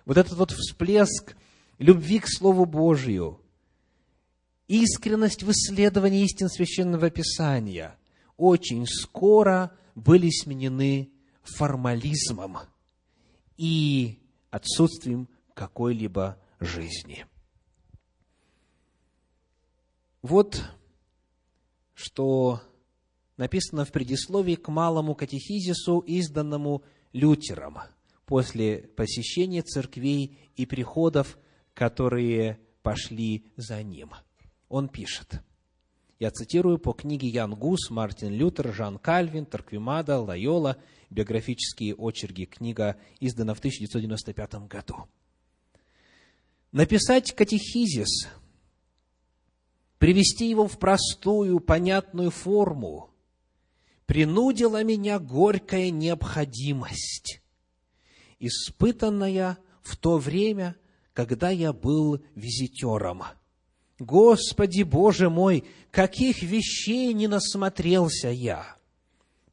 Вот 0.05 0.17
этот 0.17 0.35
вот 0.35 0.51
всплеск 0.51 1.37
любви 1.79 2.21
к 2.21 2.29
Слову 2.29 2.67
Божию, 2.67 3.41
искренность 4.69 5.43
в 5.43 5.51
исследовании 5.51 6.25
истин 6.25 6.49
Священного 6.49 7.11
Писания 7.11 7.97
очень 8.37 8.87
скоро 8.87 9.73
были 9.95 10.31
сменены 10.31 11.11
формализмом 11.43 12.59
и 13.57 14.19
отсутствием 14.51 15.29
какой-либо 15.55 16.39
жизни. 16.61 17.27
Вот 20.23 20.63
что 21.95 22.61
написано 23.37 23.85
в 23.85 23.93
предисловии 23.93 24.57
к 24.57 24.69
малому 24.69 25.15
катехизису, 25.15 26.01
изданному 26.01 26.83
Лютером 27.13 27.79
после 28.27 28.79
посещения 28.79 29.63
церквей 29.63 30.39
и 30.57 30.67
приходов, 30.67 31.39
которые 31.75 32.59
пошли 32.83 33.47
за 33.57 33.83
ним. 33.83 34.11
Он 34.69 34.89
пишет, 34.89 35.43
я 36.19 36.31
цитирую 36.31 36.79
по 36.79 36.93
книге 36.93 37.29
Ян 37.29 37.55
Гус, 37.55 37.91
Мартин 37.91 38.33
Лютер, 38.33 38.73
Жан 38.73 38.99
Кальвин, 38.99 39.47
Торквимада, 39.47 40.21
Лайола, 40.21 40.77
биографические 41.11 41.95
очерки, 41.95 42.47
книга 42.47 42.97
издана 43.21 43.55
в 43.55 43.59
1995 43.59 44.67
году. 44.69 45.09
Написать 46.73 47.35
катехизис– 47.35 48.29
привести 50.05 50.51
его 50.51 50.69
в 50.69 50.79
простую, 50.79 51.61
понятную 51.61 52.31
форму, 52.31 53.09
принудила 54.05 54.85
меня 54.85 55.19
горькая 55.19 55.91
необходимость, 55.91 57.41
испытанная 58.47 59.59
в 59.83 59.97
то 59.97 60.19
время, 60.19 60.77
когда 61.13 61.51
я 61.51 61.73
был 61.73 62.23
визитером. 62.35 63.23
Господи 63.99 64.83
Боже 64.83 65.31
мой, 65.31 65.65
каких 65.91 66.43
вещей 66.43 67.13
не 67.13 67.29
насмотрелся 67.29 68.29
я! 68.29 68.77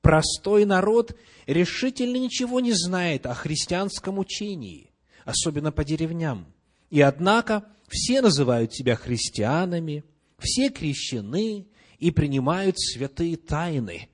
Простой 0.02 0.66
народ 0.66 1.16
решительно 1.46 2.18
ничего 2.18 2.60
не 2.60 2.74
знает 2.74 3.28
о 3.28 3.36
христианском 3.36 4.18
учении, 4.18 4.92
особенно 5.26 5.72
по 5.72 5.84
деревням. 5.84 6.48
И 6.90 7.02
однако 7.02 7.66
все 7.88 8.22
называют 8.22 8.74
себя 8.74 8.96
христианами, 8.96 10.04
все 10.40 10.70
крещены 10.70 11.68
и 12.00 12.10
принимают 12.10 12.80
святые 12.80 13.38
тайны. 13.38 14.10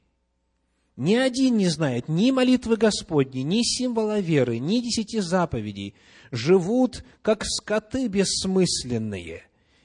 Ни 0.97 1.13
один 1.13 1.57
не 1.57 1.67
знает 1.67 2.10
ни 2.10 2.31
молитвы 2.31 2.75
Господней, 2.75 3.43
ни 3.43 3.62
символа 3.62 4.19
веры, 4.19 4.57
ни 4.57 4.79
десяти 4.79 5.19
заповедей. 5.19 5.93
Живут, 6.31 7.05
как 7.21 7.45
скоты 7.45 8.07
бессмысленные. 8.07 9.43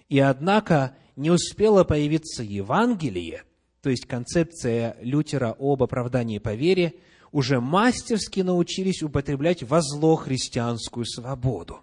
И 0.08 0.18
однако 0.18 0.96
не 1.14 1.30
успело 1.30 1.84
появиться 1.84 2.42
Евангелие, 2.42 3.44
то 3.82 3.90
есть 3.90 4.06
концепция 4.06 4.96
Лютера 5.02 5.54
об 5.58 5.82
оправдании 5.82 6.38
по 6.38 6.54
вере, 6.54 6.94
уже 7.30 7.60
мастерски 7.60 8.40
научились 8.40 9.02
употреблять 9.02 9.62
во 9.62 9.82
зло 9.82 10.16
христианскую 10.16 11.04
свободу. 11.04 11.80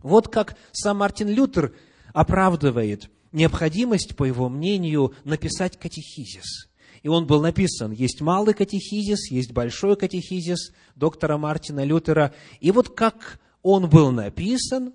Вот 0.00 0.28
как 0.28 0.56
сам 0.72 0.98
Мартин 0.98 1.28
Лютер 1.28 1.74
оправдывает 2.12 3.10
необходимость, 3.32 4.16
по 4.16 4.24
его 4.24 4.50
мнению, 4.50 5.14
написать 5.24 5.78
катехизис. 5.78 6.67
И 7.02 7.08
он 7.08 7.26
был 7.26 7.40
написан. 7.40 7.92
Есть 7.92 8.20
малый 8.20 8.54
катехизис, 8.54 9.30
есть 9.30 9.52
большой 9.52 9.96
катехизис 9.96 10.72
доктора 10.96 11.38
Мартина 11.38 11.84
Лютера. 11.84 12.34
И 12.60 12.70
вот 12.70 12.94
как 12.94 13.40
он 13.62 13.88
был 13.88 14.10
написан, 14.10 14.94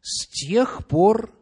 с 0.00 0.26
тех 0.28 0.86
пор 0.86 1.32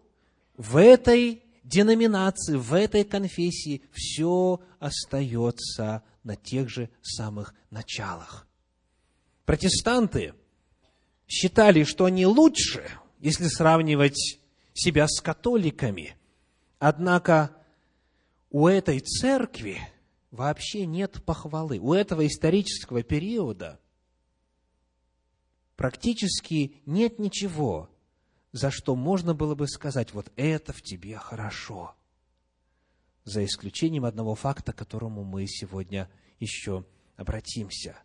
в 0.57 0.77
этой 0.77 1.43
деноминации, 1.65 2.57
в 2.57 2.75
этой 2.75 3.05
конфессии 3.05 3.83
все 3.93 4.61
остается 4.79 6.03
на 6.25 6.37
тех 6.37 6.69
же 6.69 6.91
самых 7.03 7.55
началах. 7.71 8.47
Протестанты 9.45 10.35
считали, 11.27 11.85
что 11.85 12.05
они 12.05 12.27
лучше, 12.27 12.85
если 13.21 13.49
сравнивать 13.49 14.39
себя 14.75 15.07
с 15.09 15.21
католиками– 15.21 16.17
Однако 16.81 17.51
у 18.51 18.67
этой 18.67 19.01
церкви 19.01 19.79
вообще 20.31 20.85
нет 20.85 21.25
похвалы. 21.25 21.79
У 21.79 21.95
этого 21.95 22.27
исторического 22.27 23.03
периода 23.03 23.81
практически 25.77 26.83
нет 26.85 27.19
ничего, 27.19 27.89
за 28.53 28.71
что 28.71 28.97
можно 28.97 29.35
было 29.35 29.55
бы 29.55 29.69
сказать, 29.69 30.13
вот 30.13 30.31
это 30.37 30.73
в 30.73 30.83
тебе 30.83 31.17
хорошо. 31.17 31.95
За 33.25 33.45
исключением 33.45 34.05
одного 34.05 34.35
факта, 34.35 34.73
к 34.73 34.77
которому 34.79 35.25
мы 35.25 35.47
сегодня 35.47 36.11
еще 36.41 36.85
обратимся. 37.17 37.97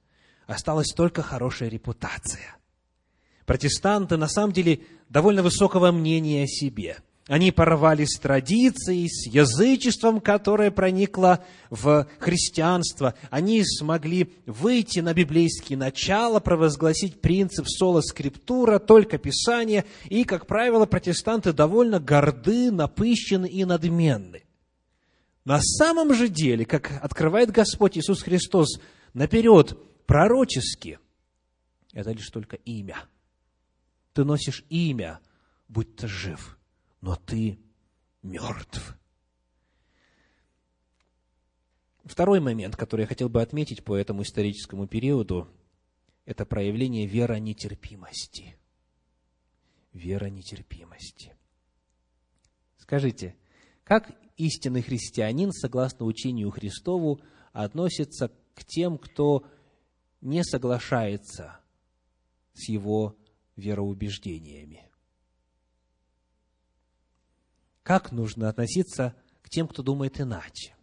Осталась 0.45 0.93
только 0.95 1.23
хорошая 1.23 1.69
репутация. 1.69 2.57
Протестанты 3.45 4.17
на 4.17 4.27
самом 4.27 4.53
деле 4.53 4.81
довольно 5.09 5.41
высокого 5.41 5.91
мнения 5.91 6.43
о 6.43 6.47
себе– 6.47 6.97
они 7.27 7.51
порвали 7.51 8.05
с 8.05 8.19
традицией, 8.19 9.09
с 9.09 9.25
язычеством, 9.25 10.21
которое 10.21 10.69
проникло 10.69 11.43
в 11.71 12.07
христианство. 12.19 13.15
Они 13.31 13.63
смогли 13.65 14.31
выйти 14.45 14.99
на 14.99 15.15
библейские 15.15 15.79
начала, 15.79 16.39
провозгласить 16.39 17.21
принцип 17.21 17.65
соло 17.67 18.01
скриптура, 18.01 18.77
только 18.77 19.17
Писание. 19.17 19.85
И, 20.07 20.23
как 20.23 20.45
правило, 20.45 20.85
протестанты 20.85 21.51
довольно 21.51 21.99
горды, 21.99 22.69
напыщены 22.69 23.47
и 23.47 23.65
надменны. 23.65 24.43
На 25.45 25.59
самом 25.61 26.13
же 26.13 26.29
деле, 26.29 26.63
как 26.63 26.91
открывает 27.03 27.49
Господь 27.49 27.97
Иисус 27.97 28.21
Христос 28.21 28.79
наперед 29.15 29.75
пророчески, 30.05 30.99
это 31.91 32.11
лишь 32.11 32.29
только 32.29 32.57
имя. 32.57 32.97
Ты 34.13 34.25
носишь 34.25 34.63
имя, 34.69 35.19
будь 35.67 35.95
ты 35.95 36.07
жив– 36.07 36.54
но 37.05 37.15
ты 37.15 37.59
мертв. 38.23 38.97
Второй 42.03 42.39
момент, 42.39 42.75
который 42.75 43.01
я 43.01 43.07
хотел 43.07 43.29
бы 43.29 43.43
отметить 43.43 43.83
по 43.83 43.95
этому 43.95 44.23
историческому 44.23 44.87
периоду, 44.87 45.47
это 46.25 46.47
проявление 46.47 47.05
веронетерпимости. 47.05 48.57
Веронетерпимости. 49.93 51.35
Скажите, 52.77 53.35
как 53.83 54.11
истинный 54.37 54.81
христианин, 54.81 55.51
согласно 55.51 56.07
учению 56.07 56.49
Христову, 56.49 57.21
относится 57.53 58.31
к 58.55 58.65
тем, 58.65 58.97
кто 58.97 59.45
не 60.21 60.43
соглашается 60.43 61.59
с 62.53 62.67
его 62.67 63.15
вероубеждениями. 63.57 64.89
Как 67.85 68.11
нужно 68.11 68.49
относиться 68.49 69.13
к 69.43 69.49
тем, 69.49 69.67
кто 69.67 69.83
думает 69.83 70.19
иначе? 70.19 70.73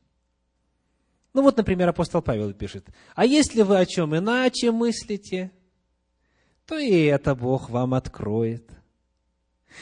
Ну 1.35 1.43
вот, 1.43 1.57
например, 1.57 1.89
апостол 1.89 2.23
Павел 2.23 2.53
пишет, 2.53 2.87
«А 3.17 3.27
если 3.27 3.63
вы 3.63 3.79
о 3.79 3.87
чем 3.87 4.17
иначе 4.17 4.71
мыслите, 4.71 5.51
то 6.65 6.79
и 6.79 7.03
это 7.03 7.35
Бог 7.35 7.71
вам 7.71 7.95
откроет». 7.95 8.71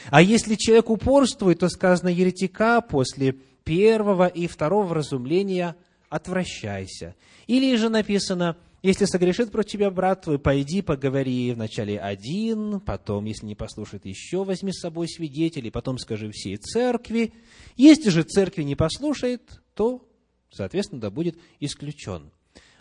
А 0.09 0.19
если 0.23 0.55
человек 0.55 0.89
упорствует, 0.89 1.59
то 1.59 1.69
сказано 1.69 2.09
еретика 2.09 2.81
после 2.81 3.33
первого 3.33 4.25
и 4.25 4.47
второго 4.47 4.87
вразумления 4.87 5.75
отвращайся. 6.09 7.15
Или 7.45 7.75
же 7.75 7.89
написано, 7.89 8.57
если 8.83 9.05
согрешит 9.05 9.51
против 9.51 9.73
тебя 9.73 9.91
брат 9.91 10.23
твой, 10.23 10.39
пойди, 10.39 10.81
поговори 10.81 11.53
вначале 11.53 11.99
один, 11.99 12.79
потом, 12.79 13.25
если 13.25 13.45
не 13.45 13.53
послушает 13.53 14.05
еще, 14.05 14.43
возьми 14.43 14.73
с 14.73 14.79
собой 14.79 15.07
свидетелей, 15.07 15.69
потом 15.69 15.99
скажи 15.99 16.31
всей 16.31 16.57
церкви. 16.57 17.33
Если 17.75 18.09
же 18.09 18.23
церкви 18.23 18.63
не 18.63 18.75
послушает, 18.75 19.61
то, 19.75 20.09
соответственно, 20.49 20.99
да 20.99 21.11
будет 21.11 21.37
исключен. 21.59 22.31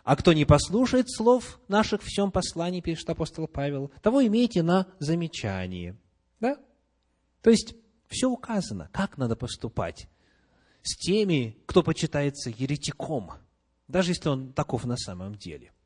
А 0.02 0.16
кто 0.16 0.32
не 0.32 0.46
послушает 0.46 1.10
слов 1.10 1.60
наших 1.68 2.02
в 2.02 2.06
всем 2.06 2.32
послании, 2.32 2.80
пишет 2.80 3.10
апостол 3.10 3.46
Павел, 3.46 3.92
того 4.02 4.26
имейте 4.26 4.62
на 4.62 4.86
замечании. 5.00 5.94
Да? 6.40 6.56
То 7.42 7.50
есть, 7.50 7.74
все 8.08 8.26
указано, 8.26 8.88
как 8.92 9.18
надо 9.18 9.36
поступать 9.36 10.08
с 10.82 10.96
теми, 10.96 11.58
кто 11.66 11.82
почитается 11.82 12.48
еретиком, 12.48 13.32
даже 13.86 14.12
если 14.12 14.30
он 14.30 14.54
таков 14.54 14.86
на 14.86 14.96
самом 14.96 15.34
деле– 15.34 15.72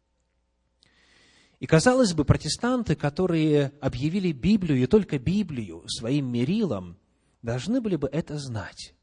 и, 1.65 1.67
казалось 1.67 2.13
бы, 2.13 2.27
протестанты, 2.27 2.95
которые 2.95 3.73
объявили 3.81 4.33
Библию 4.33 4.83
и 4.83 4.87
только 4.87 5.19
Библию 5.19 5.83
своим 5.89 6.31
мерилом, 6.31 6.99
должны 7.41 7.81
были 7.81 7.97
бы 7.97 8.07
это 8.07 8.37
знать. 8.37 8.95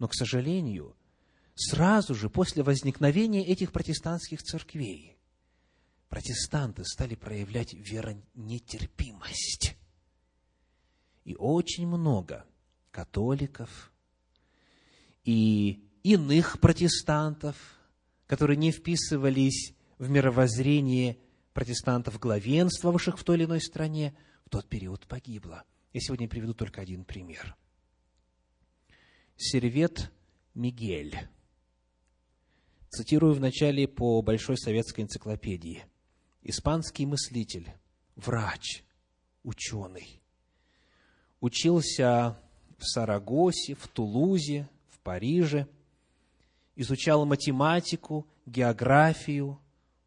Но, 0.00 0.08
к 0.08 0.14
сожалению, 0.14 0.96
сразу 1.54 2.16
же 2.16 2.28
после 2.28 2.64
возникновения 2.64 3.46
этих 3.46 3.70
протестантских 3.70 4.42
церквей 4.42 5.16
протестанты 6.08 6.84
стали 6.84 7.14
проявлять 7.14 7.72
веронетерпимость. 7.72 9.76
И 11.24 11.36
очень 11.36 11.86
много 11.86 12.46
католиков 12.90 13.92
и 15.22 15.88
иных 16.02 16.58
протестантов, 16.58 17.54
которые 18.26 18.56
не 18.56 18.72
вписывались 18.72 19.72
в 19.98 20.10
мировоззрение 20.10 21.16
протестантов, 21.58 22.20
главенствовавших 22.20 23.18
в 23.18 23.24
той 23.24 23.36
или 23.36 23.44
иной 23.44 23.60
стране, 23.60 24.14
в 24.44 24.48
тот 24.48 24.68
период 24.68 25.08
погибло. 25.08 25.64
Я 25.92 26.00
сегодня 26.00 26.28
приведу 26.28 26.54
только 26.54 26.80
один 26.80 27.04
пример. 27.04 27.56
Сервет 29.36 30.12
Мигель. 30.54 31.18
Цитирую 32.90 33.34
вначале 33.34 33.88
по 33.88 34.22
Большой 34.22 34.56
советской 34.56 35.00
энциклопедии. 35.00 35.84
Испанский 36.42 37.06
мыслитель, 37.06 37.68
врач, 38.14 38.84
ученый. 39.42 40.22
Учился 41.40 42.40
в 42.78 42.84
Сарагосе, 42.84 43.74
в 43.74 43.88
Тулузе, 43.88 44.68
в 44.90 45.00
Париже. 45.00 45.66
Изучал 46.76 47.26
математику, 47.26 48.28
географию, 48.46 49.60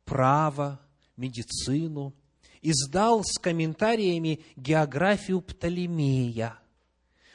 право, 0.05 0.79
медицину, 1.21 2.13
издал 2.61 3.23
с 3.23 3.37
комментариями 3.39 4.41
географию 4.55 5.41
Птолемея, 5.41 6.59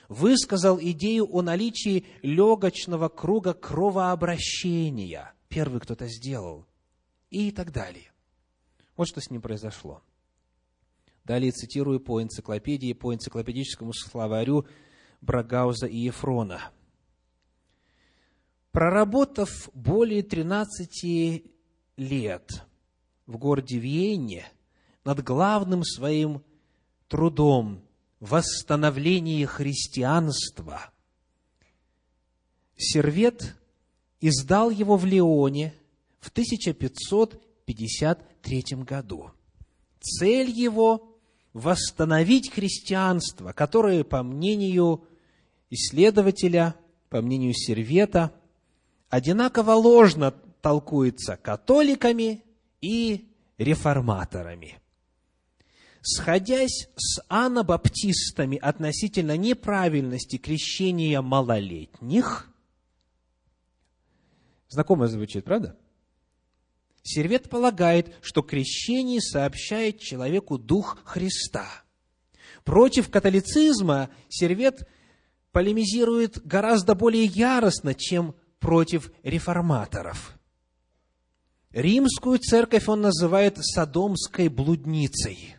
высказал 0.08 0.78
идею 0.80 1.26
о 1.32 1.42
наличии 1.42 2.04
легочного 2.22 3.08
круга 3.08 3.54
кровообращения. 3.54 5.32
Первый 5.48 5.80
кто-то 5.80 6.06
сделал. 6.08 6.66
И 7.30 7.50
так 7.50 7.72
далее. 7.72 8.12
Вот 8.96 9.08
что 9.08 9.20
с 9.20 9.30
ним 9.30 9.40
произошло. 9.40 10.02
Далее 11.24 11.50
цитирую 11.50 11.98
по 12.00 12.22
энциклопедии, 12.22 12.92
по 12.92 13.12
энциклопедическому 13.12 13.92
словарю 13.92 14.66
Брагауза 15.20 15.86
и 15.86 15.98
Ефрона. 15.98 16.70
Проработав 18.70 19.68
более 19.74 20.22
13 20.22 21.50
лет 21.96 22.66
в 23.26 23.38
городе 23.38 23.78
Виене 23.78 24.46
над 25.04 25.22
главным 25.22 25.84
своим 25.84 26.42
трудом 27.08 27.80
восстановления 28.20 29.46
христианства. 29.46 30.90
Сервет 32.76 33.56
издал 34.20 34.70
его 34.70 34.96
в 34.96 35.04
Лионе 35.04 35.74
в 36.20 36.30
1553 36.30 38.64
году. 38.84 39.32
Цель 40.00 40.50
его– 40.50 41.12
восстановить 41.52 42.50
христианство, 42.52 43.52
которое, 43.52 44.02
по 44.04 44.22
мнению 44.22 45.02
исследователя, 45.70 46.76
по 47.08 47.20
мнению 47.22 47.54
Сервета, 47.54 48.32
одинаково 49.08 49.72
ложно 49.72 50.34
толкуется 50.60 51.38
католиками 51.38 52.44
и 52.80 53.28
реформаторами. 53.58 54.78
Сходясь 56.02 56.88
с 56.96 57.20
анабаптистами 57.28 58.58
относительно 58.58 59.36
неправильности 59.36 60.36
крещения 60.36 61.20
малолетних, 61.20 62.48
знакомо 64.68 65.08
звучит, 65.08 65.44
правда? 65.44 65.76
Сервет 67.02 67.48
полагает, 67.48 68.14
что 68.20 68.42
крещение 68.42 69.20
сообщает 69.20 70.00
человеку 70.00 70.58
Дух 70.58 70.98
Христа. 71.04 71.66
Против 72.64 73.10
католицизма 73.10 74.10
Сервет 74.28 74.88
полемизирует 75.52 76.44
гораздо 76.44 76.94
более 76.94 77.24
яростно, 77.24 77.94
чем 77.94 78.34
против 78.60 79.10
реформаторов– 79.22 80.35
Римскую 81.76 82.38
церковь 82.38 82.88
он 82.88 83.02
называет 83.02 83.58
содомской 83.58 84.48
блудницей. 84.48 85.56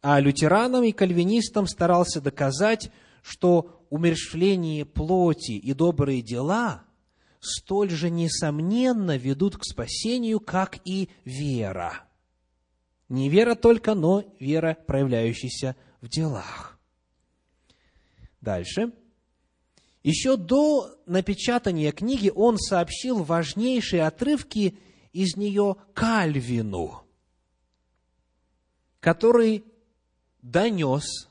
А 0.00 0.18
лютеранам 0.20 0.84
и 0.84 0.92
кальвинистам 0.92 1.66
старался 1.66 2.22
доказать, 2.22 2.90
что 3.20 3.84
умерщвление 3.90 4.86
плоти 4.86 5.52
и 5.52 5.74
добрые 5.74 6.22
дела 6.22 6.84
столь 7.40 7.90
же 7.90 8.08
несомненно 8.08 9.18
ведут 9.18 9.58
к 9.58 9.64
спасению, 9.64 10.40
как 10.40 10.78
и 10.86 11.10
вера. 11.26 12.06
Не 13.10 13.28
вера 13.28 13.54
только, 13.54 13.94
но 13.94 14.24
вера, 14.40 14.78
проявляющаяся 14.86 15.76
в 16.00 16.08
делах. 16.08 16.78
Дальше. 18.40 18.92
Еще 20.02 20.36
до 20.36 20.98
напечатания 21.06 21.92
книги 21.92 22.30
он 22.34 22.58
сообщил 22.58 23.22
важнейшие 23.22 24.04
отрывки 24.04 24.76
из 25.12 25.36
нее 25.36 25.76
Кальвину, 25.94 27.04
который 28.98 29.64
донес 30.40 31.28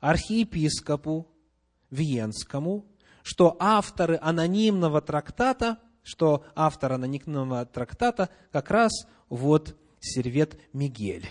архиепископу 0.00 1.26
Виенскому, 1.90 2.84
что 3.22 3.56
авторы 3.58 4.18
анонимного 4.20 5.00
трактата, 5.00 5.78
что 6.02 6.44
автор 6.54 6.92
анонимного 6.92 7.64
трактата 7.64 8.28
как 8.50 8.70
раз 8.70 8.92
вот 9.28 9.76
Сервет 10.00 10.60
Мигель. 10.72 11.28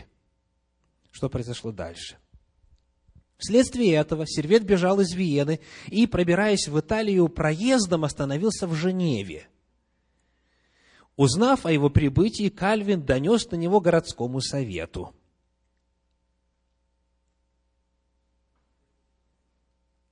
Что 1.11 1.29
произошло 1.29 1.71
дальше? 1.71 2.20
Вследствие 3.41 3.93
этого 3.93 4.27
Сервет 4.27 4.63
бежал 4.63 4.99
из 4.99 5.15
Виены 5.15 5.61
и, 5.87 6.05
пробираясь 6.05 6.67
в 6.67 6.79
Италию 6.79 7.27
проездом, 7.27 8.03
остановился 8.03 8.67
в 8.67 8.75
Женеве. 8.75 9.47
Узнав 11.15 11.65
о 11.65 11.71
его 11.71 11.89
прибытии, 11.89 12.49
Кальвин 12.49 13.03
донес 13.03 13.49
на 13.49 13.55
него 13.55 13.81
городскому 13.81 14.41
совету. 14.41 15.15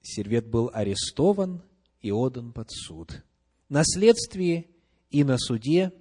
Сервет 0.02 0.48
был 0.48 0.72
арестован 0.74 1.62
и 2.02 2.12
отдан 2.12 2.52
под 2.52 2.72
суд. 2.72 3.24
На 3.70 3.84
следствии 3.84 4.72
и 5.12 5.24
на 5.24 5.38
суде 5.38 5.94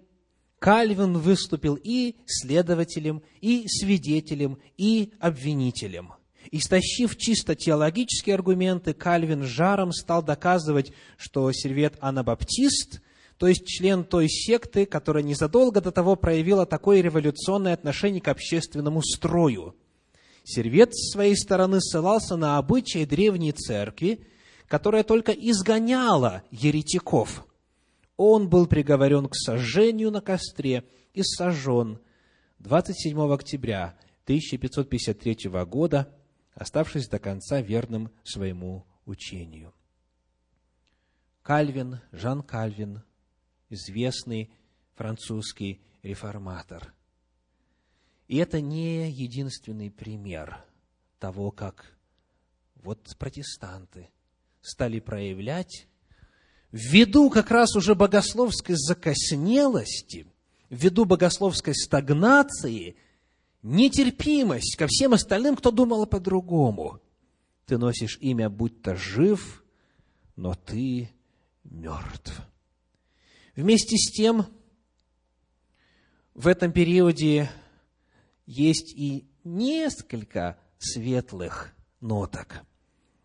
Кальвин 0.59 1.19
выступил 1.19 1.75
и 1.75 2.17
следователем, 2.25 3.23
и 3.43 3.69
свидетелем, 3.69 4.59
и 4.79 5.13
обвинителем– 5.21 6.15
Истощив 6.51 7.17
чисто 7.17 7.55
теологические 7.55 8.35
аргументы, 8.35 8.95
Кальвин 8.95 9.43
жаром 9.43 9.93
стал 9.93 10.23
доказывать, 10.23 10.93
что 11.19 11.51
Сервет 11.53 11.97
анабаптист, 12.01 13.03
то 13.37 13.47
есть 13.49 13.67
член 13.67 14.05
той 14.05 14.29
секты, 14.29 14.87
которая 14.87 15.23
незадолго 15.23 15.81
до 15.81 15.93
того 15.93 16.17
проявила 16.17 16.65
такое 16.65 17.03
революционное 17.03 17.75
отношение 17.75 18.21
к 18.21 18.29
общественному 18.29 19.03
строю. 19.03 19.77
Сервет 20.43 20.95
с 20.95 21.13
своей 21.13 21.37
стороны 21.37 21.81
ссылался 21.81 22.37
на 22.37 22.57
обычаи 22.57 23.05
древней 23.05 23.53
церкви, 23.53 24.27
которая 24.67 25.03
только 25.03 25.33
изгоняла 25.33 26.43
еретиков. 26.51 27.47
Он 28.17 28.49
был 28.49 28.67
приговорен 28.67 29.29
к 29.29 29.37
сожжению 29.37 30.11
на 30.11 30.23
костре 30.23 30.85
и 31.13 31.23
сожжен 31.23 31.99
27 32.61 33.33
октября 33.33 33.99
1553 34.25 35.51
года, 35.67 36.09
оставшись 36.59 37.09
до 37.09 37.21
конца 37.21 37.61
верным 37.61 38.11
своему 38.25 38.85
учению. 39.07 39.73
Кальвин, 41.43 42.01
Жан 42.11 42.43
Кальвин, 42.43 43.05
известный 43.71 44.51
французский 44.95 45.81
реформатор. 46.03 46.93
И 48.27 48.37
это 48.37 48.61
не 48.61 49.09
единственный 49.09 49.91
пример 49.91 50.65
того, 51.21 51.53
как 51.53 51.97
вот 52.75 53.17
протестанты 53.19 54.11
стали 54.61 54.99
проявлять 54.99 55.87
ввиду 56.73 57.31
как 57.31 57.53
раз 57.53 57.77
уже 57.77 57.95
богословской 57.95 58.75
закоснелости, 58.77 60.27
ввиду 60.71 61.05
богословской 61.05 61.75
стагнации, 61.75 62.97
нетерпимость 63.69 64.77
ко 64.77 64.87
всем 64.87 65.13
остальным, 65.13 65.57
кто 65.57 65.71
думал 65.71 66.07
по-другому. 66.07 67.01
Ты 67.67 67.79
носишь 67.79 68.19
имя, 68.21 68.49
будь 68.49 68.83
то 68.83 68.97
жив, 68.97 69.65
но 70.37 70.55
ты 70.55 71.11
мертв. 71.65 72.41
Вместе 73.55 73.97
с 73.97 74.11
тем, 74.11 74.47
в 76.35 76.47
этом 76.47 76.73
периоде 76.73 77.51
есть 78.47 78.95
и 78.95 79.29
несколько 79.45 80.59
светлых 80.79 81.75
ноток. 82.01 82.63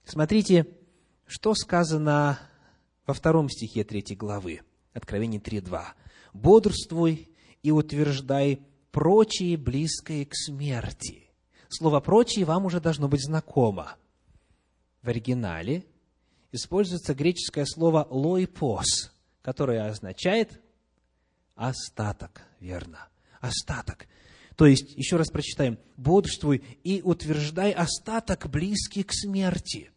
Смотрите, 0.03 0.67
что 1.25 1.53
сказано 1.53 2.39
во 3.05 3.13
втором 3.13 3.49
стихе 3.49 3.83
третьей 3.83 4.15
главы, 4.15 4.61
Откровение 4.93 5.41
3.2. 5.41 5.83
«Бодрствуй 6.33 7.29
и 7.63 7.71
утверждай 7.71 8.59
прочие, 8.93 9.57
близкие 9.57 10.25
к 10.25 10.33
смерти». 10.33 11.23
Слово 11.67 11.99
«прочие» 11.99 12.45
вам 12.45 12.65
уже 12.65 12.79
должно 12.79 13.09
быть 13.09 13.25
знакомо. 13.25 13.97
В 15.01 15.09
оригинале 15.09 15.83
используется 16.51 17.15
греческое 17.15 17.65
слово 17.65 18.07
«лоипос», 18.09 19.11
которое 19.41 19.89
означает 19.89 20.61
«остаток», 21.55 22.43
верно, 22.59 23.09
«остаток». 23.41 24.07
То 24.55 24.67
есть, 24.67 24.95
еще 24.95 25.17
раз 25.17 25.31
прочитаем, 25.31 25.79
«бодрствуй 25.97 26.63
и 26.83 27.01
утверждай 27.01 27.71
остаток, 27.71 28.49
близкий 28.49 29.03
к 29.03 29.11
смерти». 29.11 29.89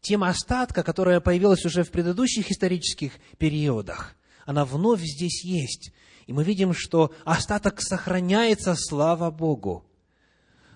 Тема 0.00 0.28
остатка, 0.30 0.82
которая 0.82 1.20
появилась 1.20 1.64
уже 1.64 1.84
в 1.84 1.92
предыдущих 1.92 2.50
исторических 2.50 3.12
периодах, 3.38 4.16
она 4.44 4.64
вновь 4.64 5.02
здесь 5.02 5.44
есть. 5.44 5.92
И 6.26 6.32
мы 6.32 6.44
видим, 6.44 6.72
что 6.74 7.12
остаток 7.24 7.80
сохраняется, 7.80 8.74
слава 8.76 9.30
Богу. 9.30 9.84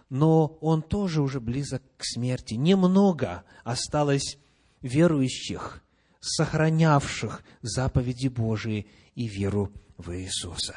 Но 0.08 0.58
он 0.60 0.82
тоже 0.82 1.20
уже 1.20 1.40
близок 1.40 1.82
к 1.96 2.04
смерти. 2.04 2.54
Немного 2.54 3.44
осталось 3.64 4.38
верующих, 4.82 5.82
сохранявших 6.20 7.42
заповеди 7.62 8.28
Божии 8.28 8.86
и 9.14 9.26
веру 9.26 9.72
в 9.96 10.12
Иисуса. 10.12 10.76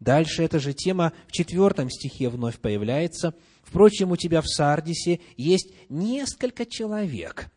Дальше 0.00 0.42
эта 0.42 0.58
же 0.58 0.74
тема 0.74 1.12
в 1.26 1.32
четвертом 1.32 1.90
стихе 1.90 2.28
вновь 2.28 2.58
появляется. 2.58 3.34
Впрочем, 3.62 4.10
у 4.10 4.16
тебя 4.16 4.40
в 4.40 4.46
Сардисе 4.46 5.20
есть 5.36 5.72
несколько 5.88 6.66
человек, 6.66 7.50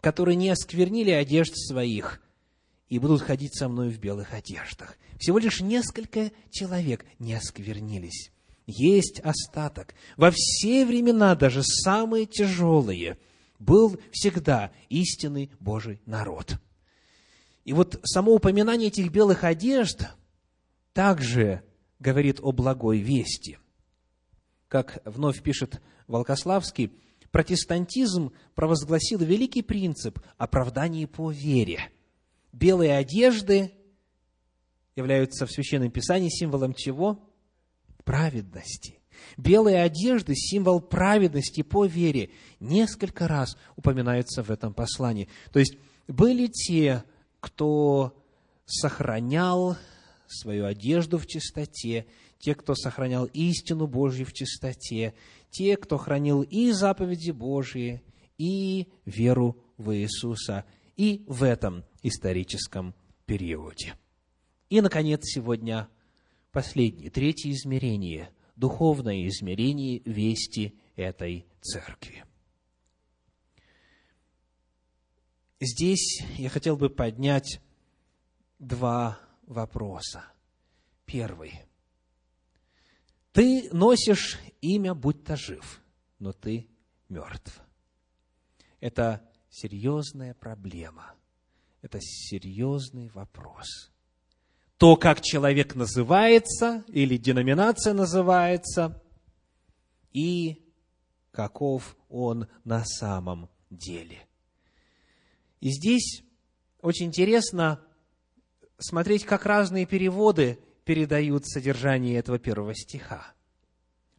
которые 0.00 0.36
не 0.36 0.50
осквернили 0.50 1.10
одежд 1.10 1.56
своих 1.56 2.20
и 2.88 2.98
будут 2.98 3.22
ходить 3.22 3.56
со 3.56 3.68
мной 3.68 3.90
в 3.90 3.98
белых 3.98 4.32
одеждах. 4.32 4.96
Всего 5.18 5.38
лишь 5.38 5.60
несколько 5.60 6.30
человек 6.50 7.04
не 7.18 7.34
осквернились. 7.34 8.30
Есть 8.66 9.20
остаток. 9.20 9.94
Во 10.16 10.30
все 10.32 10.84
времена, 10.84 11.34
даже 11.34 11.62
самые 11.62 12.26
тяжелые, 12.26 13.18
был 13.58 13.98
всегда 14.12 14.72
истинный 14.88 15.50
Божий 15.60 16.00
народ. 16.04 16.58
И 17.64 17.72
вот 17.72 18.00
само 18.04 18.34
упоминание 18.34 18.88
этих 18.88 19.10
белых 19.10 19.44
одежд 19.44 20.08
также 20.92 21.62
говорит 21.98 22.38
о 22.40 22.52
благой 22.52 22.98
вести. 22.98 23.58
Как 24.68 25.00
вновь 25.04 25.42
пишет 25.42 25.80
Волкославский, 26.06 26.92
протестантизм 27.30 28.32
провозгласил 28.54 29.18
великий 29.18 29.62
принцип 29.62 30.18
оправдания 30.38 31.06
по 31.06 31.30
вере. 31.30 31.90
Белые 32.56 32.96
одежды 32.96 33.70
являются 34.94 35.44
в 35.44 35.50
Священном 35.50 35.90
Писании 35.90 36.30
символом 36.30 36.72
чего? 36.72 37.20
Праведности. 38.02 38.98
Белые 39.36 39.82
одежды– 39.82 40.34
символ 40.34 40.80
праведности 40.80 41.60
по 41.62 41.84
вере. 41.84 42.30
Несколько 42.58 43.28
раз 43.28 43.58
упоминаются 43.76 44.42
в 44.42 44.50
этом 44.50 44.72
послании. 44.72 45.28
То 45.52 45.58
есть, 45.58 45.76
были 46.08 46.46
те, 46.46 47.04
кто 47.40 48.16
сохранял 48.64 49.76
свою 50.26 50.64
одежду 50.64 51.18
в 51.18 51.26
чистоте, 51.26 52.06
те, 52.38 52.54
кто 52.54 52.74
сохранял 52.74 53.26
истину 53.26 53.86
Божью 53.86 54.24
в 54.24 54.32
чистоте, 54.32 55.12
те, 55.50 55.76
кто 55.76 55.98
хранил 55.98 56.40
и 56.40 56.70
заповеди 56.70 57.32
Божьи, 57.32 58.02
и 58.38 58.88
веру 59.04 59.58
в 59.76 59.94
Иисуса, 59.94 60.64
и 60.96 61.22
в 61.26 61.42
этом 61.42 61.84
историческом 62.06 62.94
периоде. 63.24 63.94
И, 64.68 64.80
наконец, 64.80 65.20
сегодня 65.24 65.88
последнее, 66.52 67.10
третье 67.10 67.50
измерение– 67.50 68.30
духовное 68.56 69.26
измерение 69.28 70.00
вести 70.04 70.78
этой 70.96 71.46
церкви. 71.60 72.24
Здесь 75.60 76.22
я 76.36 76.48
хотел 76.48 76.76
бы 76.76 76.90
поднять 76.90 77.60
два 78.58 79.20
вопроса. 79.46 80.24
Первый. 81.04 81.62
Ты 83.32 83.68
носишь 83.72 84.38
имя, 84.60 84.94
будь 84.94 85.24
то 85.24 85.36
жив, 85.36 85.82
но 86.18 86.32
ты 86.32 86.68
мертв. 87.08 87.60
Это 88.80 89.30
серьезная 89.50 90.34
проблема. 90.34 91.14
Это 91.82 91.98
серьезный 92.00 93.08
вопрос 93.08 93.90
то, 94.78 94.96
как 94.96 95.22
человек 95.22 95.74
называется 95.74 96.84
или 96.88 97.16
деноминация 97.16 97.94
называется, 97.94 99.02
и 100.12 100.62
каков 101.30 101.96
он 102.08 102.48
на 102.64 102.84
самом 102.84 103.48
деле. 103.70 104.26
И 105.60 105.70
здесь 105.70 106.22
очень 106.80 107.06
интересно 107.06 107.80
смотреть, 108.78 109.24
как 109.24 109.46
разные 109.46 109.86
переводы 109.86 110.58
передают 110.84 111.46
содержание 111.46 112.18
этого 112.18 112.38
первого 112.38 112.74
стиха. 112.74 113.34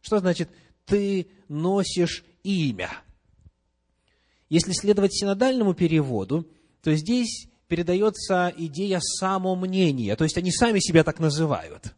Что 0.00 0.18
значит 0.18 0.50
«ты 0.84 1.30
носишь 1.48 2.24
имя»? 2.42 2.90
Если 4.48 4.72
следовать 4.72 5.14
синодальному 5.14 5.74
переводу, 5.74 6.50
то 6.82 6.94
здесь 6.94 7.48
передается 7.68 8.52
идея 8.56 9.00
самомнения, 9.00 10.16
то 10.16 10.24
есть 10.24 10.38
они 10.38 10.50
сами 10.50 10.80
себя 10.80 11.04
так 11.04 11.18
называют. 11.20 11.94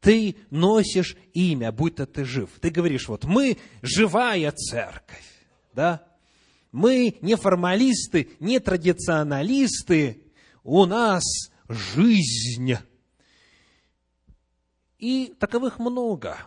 Ты 0.00 0.36
носишь 0.50 1.16
имя, 1.32 1.72
будь 1.72 1.96
то 1.96 2.06
ты 2.06 2.24
жив. 2.24 2.50
Ты 2.60 2.70
говоришь, 2.70 3.08
вот 3.08 3.24
мы 3.24 3.58
живая 3.82 4.52
церковь, 4.52 5.24
да? 5.74 6.06
Мы 6.70 7.16
не 7.22 7.36
формалисты, 7.36 8.30
не 8.38 8.60
традиционалисты, 8.60 10.22
у 10.62 10.84
нас 10.84 11.24
жизнь. 11.68 12.76
И 14.98 15.34
таковых 15.38 15.78
много. 15.78 16.38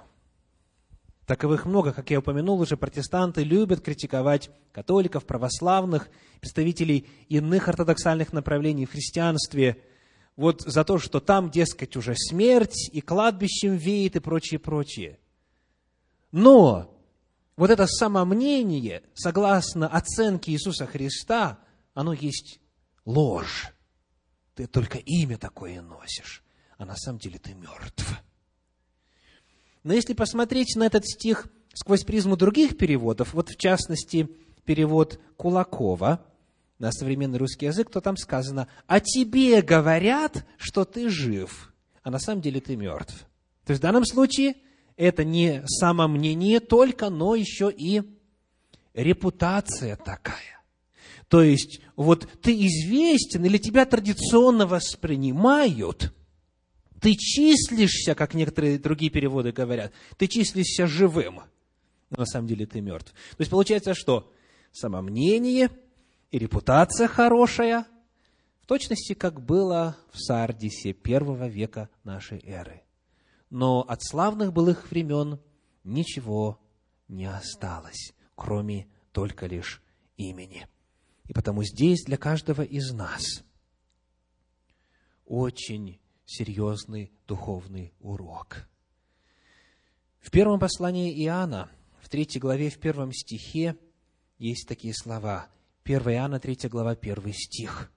Таковых 1.30 1.68
много, 1.68 1.94
как 1.94 2.10
я 2.10 2.18
упомянул 2.18 2.60
уже, 2.60 2.76
протестанты 2.76 3.44
любят 3.44 3.82
критиковать 3.82 4.50
католиков, 4.72 5.28
православных, 5.28 6.10
представителей 6.40 7.08
иных 7.28 7.68
ортодоксальных 7.68 8.34
направлений 8.34 8.88
в 8.88 8.92
христианстве, 8.94 9.80
вот 10.36 10.62
за 10.62 10.84
то, 10.84 10.98
что 10.98 11.20
там, 11.20 11.52
дескать, 11.52 11.96
уже 11.96 12.16
смерть 12.16 12.90
и 12.92 13.02
кладбищем 13.02 13.76
веет 13.76 14.16
и 14.16 14.20
прочее, 14.20 14.60
прочее. 14.60 15.20
Но 16.32 17.00
вот 17.58 17.70
это 17.70 17.86
самомнение, 17.86 19.04
согласно 19.14 19.88
оценке 19.88 20.52
Иисуса 20.52 20.88
Христа, 20.88 21.60
оно 21.94 22.14
есть 22.14 22.60
ложь. 23.06 23.72
Ты 24.56 24.66
только 24.66 24.98
имя 24.98 25.38
такое 25.38 25.80
носишь, 25.84 26.44
а 26.80 26.86
на 26.86 26.96
самом 26.96 27.20
деле 27.20 27.38
ты 27.38 27.54
мертв. 27.54 28.20
Но 29.84 29.94
если 29.94 30.14
посмотреть 30.14 30.76
на 30.76 30.84
этот 30.84 31.06
стих 31.06 31.48
сквозь 31.74 32.04
призму 32.04 32.36
других 32.36 32.78
переводов, 32.78 33.34
вот 33.34 33.50
в 33.50 33.58
частности 33.58 34.30
перевод 34.66 35.20
Кулакова 35.38 36.26
на 36.78 36.92
современный 36.92 37.38
русский 37.38 37.66
язык, 37.66 37.90
то 37.90 38.02
там 38.02 38.18
сказано, 38.18 38.68
«О 38.88 39.00
тебе 39.00 39.62
говорят, 39.62 40.46
что 40.58 40.86
ты 40.86 41.10
жив, 41.10 41.74
а 42.04 42.12
на 42.12 42.20
самом 42.20 42.42
деле 42.42 42.62
ты 42.62 42.76
мертв». 42.76 43.26
То 43.66 43.72
есть 43.72 43.80
в 43.80 43.84
данном 43.84 44.06
случае 44.06 44.56
это 44.96 45.24
не 45.24 45.64
самомнение 45.66 46.60
только, 46.60 47.10
но 47.10 47.36
еще 47.36 47.72
и 47.72 48.02
репутация 48.94 49.96
такая. 49.96 50.60
То 51.30 51.44
есть, 51.44 51.80
вот 51.96 52.28
ты 52.42 52.54
известен 52.66 53.46
или 53.46 53.58
тебя 53.58 53.86
традиционно 53.86 54.66
воспринимают, 54.66 56.12
ты 57.02 57.16
числишься, 57.16 58.16
как 58.16 58.34
некоторые 58.34 58.78
другие 58.78 59.12
переводы 59.12 59.52
говорят, 59.52 59.94
ты 60.18 60.28
числишься 60.28 60.88
живым, 60.88 61.42
но 62.10 62.18
на 62.18 62.26
самом 62.26 62.48
деле 62.48 62.66
ты 62.66 62.82
мертв. 62.82 63.12
То 63.12 63.42
есть, 63.42 63.52
получается, 63.52 63.94
что 63.94 64.32
самомнение 64.72 65.70
и 66.32 66.40
репутация 66.40 67.08
хорошая, 67.08 67.86
в 68.62 68.66
точности, 68.66 69.14
как 69.14 69.42
было 69.42 69.98
в 70.12 70.20
Сардисе 70.20 70.94
первого 70.94 71.48
века 71.48 71.90
нашей 72.04 72.40
эры. 72.46 72.84
Но 73.50 73.82
от 73.82 74.04
славных 74.04 74.54
былых 74.54 74.92
времен 74.92 75.40
ничего 75.84 76.60
не 77.08 77.26
осталось, 77.26 78.14
кроме 78.36 78.88
только 79.12 79.48
лишь 79.48 79.82
имени. 80.18 80.68
И 81.28 81.34
потому 81.34 81.64
здесь 81.64 82.04
для 82.06 82.18
каждого 82.18 82.62
из 82.62 82.92
нас 82.92 83.44
очень 85.26 86.00
серьезный 86.30 87.12
духовный 87.28 87.94
урок. 88.00 88.68
В 90.20 90.30
первом 90.32 90.60
послании 90.60 91.12
Иоанна, 91.26 91.70
в 92.02 92.10
третьей 92.10 92.40
главе, 92.40 92.70
в 92.70 92.78
первом 92.78 93.12
стихе, 93.12 93.78
есть 94.38 94.68
такие 94.68 94.94
слова. 94.94 95.48
1 95.84 96.02
Иоанна, 96.10 96.40
3 96.40 96.70
глава, 96.70 96.92
1 96.92 97.34
стих. 97.34 97.92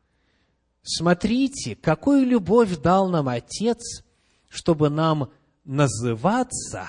«Смотрите, 0.83 1.77
какую 1.77 2.25
любовь 2.27 2.79
дал 2.79 3.09
нам 3.09 3.29
Отец, 3.29 4.03
чтобы 4.49 4.89
нам 4.89 5.31
называться 5.65 6.89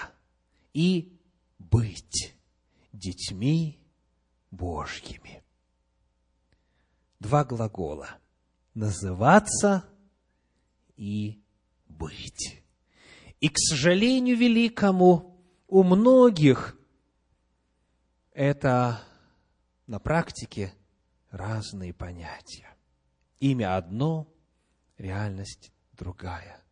и 0.74 1.12
быть 1.60 2.36
детьми 2.94 3.80
Божьими» 4.50 5.44
два 7.20 7.46
глагола– 7.46 8.10
называться 8.74 9.86
и 10.96 11.42
быть. 11.88 12.62
И, 13.40 13.50
к 13.50 13.58
сожалению 13.58 14.38
великому, 14.38 15.40
у 15.68 15.84
многих 15.84 16.78
это 18.32 19.02
на 19.88 20.00
практике 20.00 20.74
разные 21.30 21.94
понятия. 21.94 22.68
Имя 23.40 23.78
одно, 23.78 24.28
реальность 24.98 25.72
другая. 25.94 26.64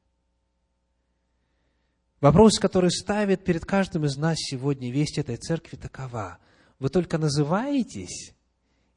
Вопрос, 2.20 2.60
который 2.60 2.92
ставит 2.92 3.44
перед 3.44 3.66
каждым 3.66 4.06
из 4.06 4.16
нас 4.16 4.38
сегодня 4.38 4.92
весть 4.92 5.18
этой 5.18 5.38
церкви, 5.38 5.76
такова. 5.76 6.38
Вы 6.78 6.90
только 6.90 7.18
называетесь 7.18 8.36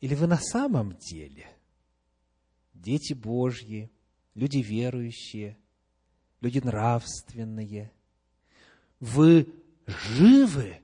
или 0.00 0.14
вы 0.14 0.26
на 0.26 0.38
самом 0.38 0.96
деле 0.98 1.48
дети 2.74 3.14
Божьи, 3.14 3.90
люди 4.34 4.58
верующие, 4.58 5.58
люди 6.40 6.58
нравственные? 6.58 7.92
Вы 9.00 9.52
живы 9.86 10.80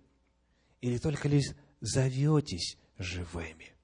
или 0.80 0.98
только 0.98 1.28
лишь 1.28 1.54
зоветесь 1.80 2.76
живыми? 2.98 3.74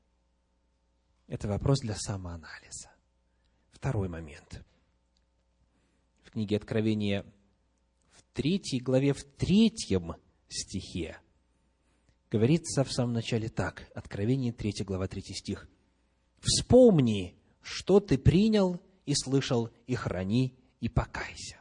Это 1.26 1.48
вопрос 1.48 1.80
для 1.80 1.94
самоанализа. 1.96 2.90
Второй 3.70 4.08
момент. 4.08 4.64
В 6.22 6.30
книге 6.30 6.56
Откровения 6.56 7.24
в 8.10 8.22
третьей 8.32 8.80
главе, 8.80 9.12
в 9.12 9.24
третьем 9.24 10.14
стихе 10.48 11.18
говорится 12.30 12.84
в 12.84 12.92
самом 12.92 13.14
начале 13.14 13.48
так, 13.48 13.90
Откровение 13.94 14.52
3 14.52 14.84
глава 14.84 15.08
3 15.08 15.22
стих. 15.22 15.68
«Вспомни, 16.40 17.36
что 17.62 18.00
ты 18.00 18.18
принял 18.18 18.80
и 19.06 19.14
слышал, 19.14 19.70
и 19.86 19.94
храни, 19.94 20.54
и 20.80 20.88
покайся». 20.88 21.56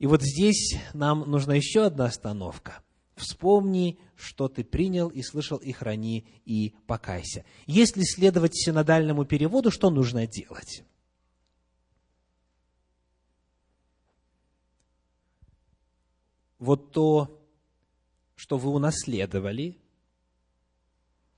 И 0.00 0.06
вот 0.06 0.22
здесь 0.22 0.78
нам 0.94 1.30
нужна 1.30 1.54
еще 1.54 1.84
одна 1.84 2.06
остановка. 2.06 2.82
Вспомни, 3.16 4.00
что 4.16 4.48
ты 4.48 4.64
принял 4.64 5.08
и 5.08 5.22
слышал, 5.22 5.58
и 5.58 5.72
храни, 5.72 6.26
и 6.46 6.74
покайся. 6.86 7.44
Если 7.66 8.02
следовать 8.02 8.56
синодальному 8.56 9.26
переводу, 9.26 9.70
что 9.70 9.90
нужно 9.90 10.26
делать? 10.26 10.84
Вот 16.58 16.92
то, 16.92 17.46
что 18.36 18.56
вы 18.56 18.70
унаследовали, 18.70 19.78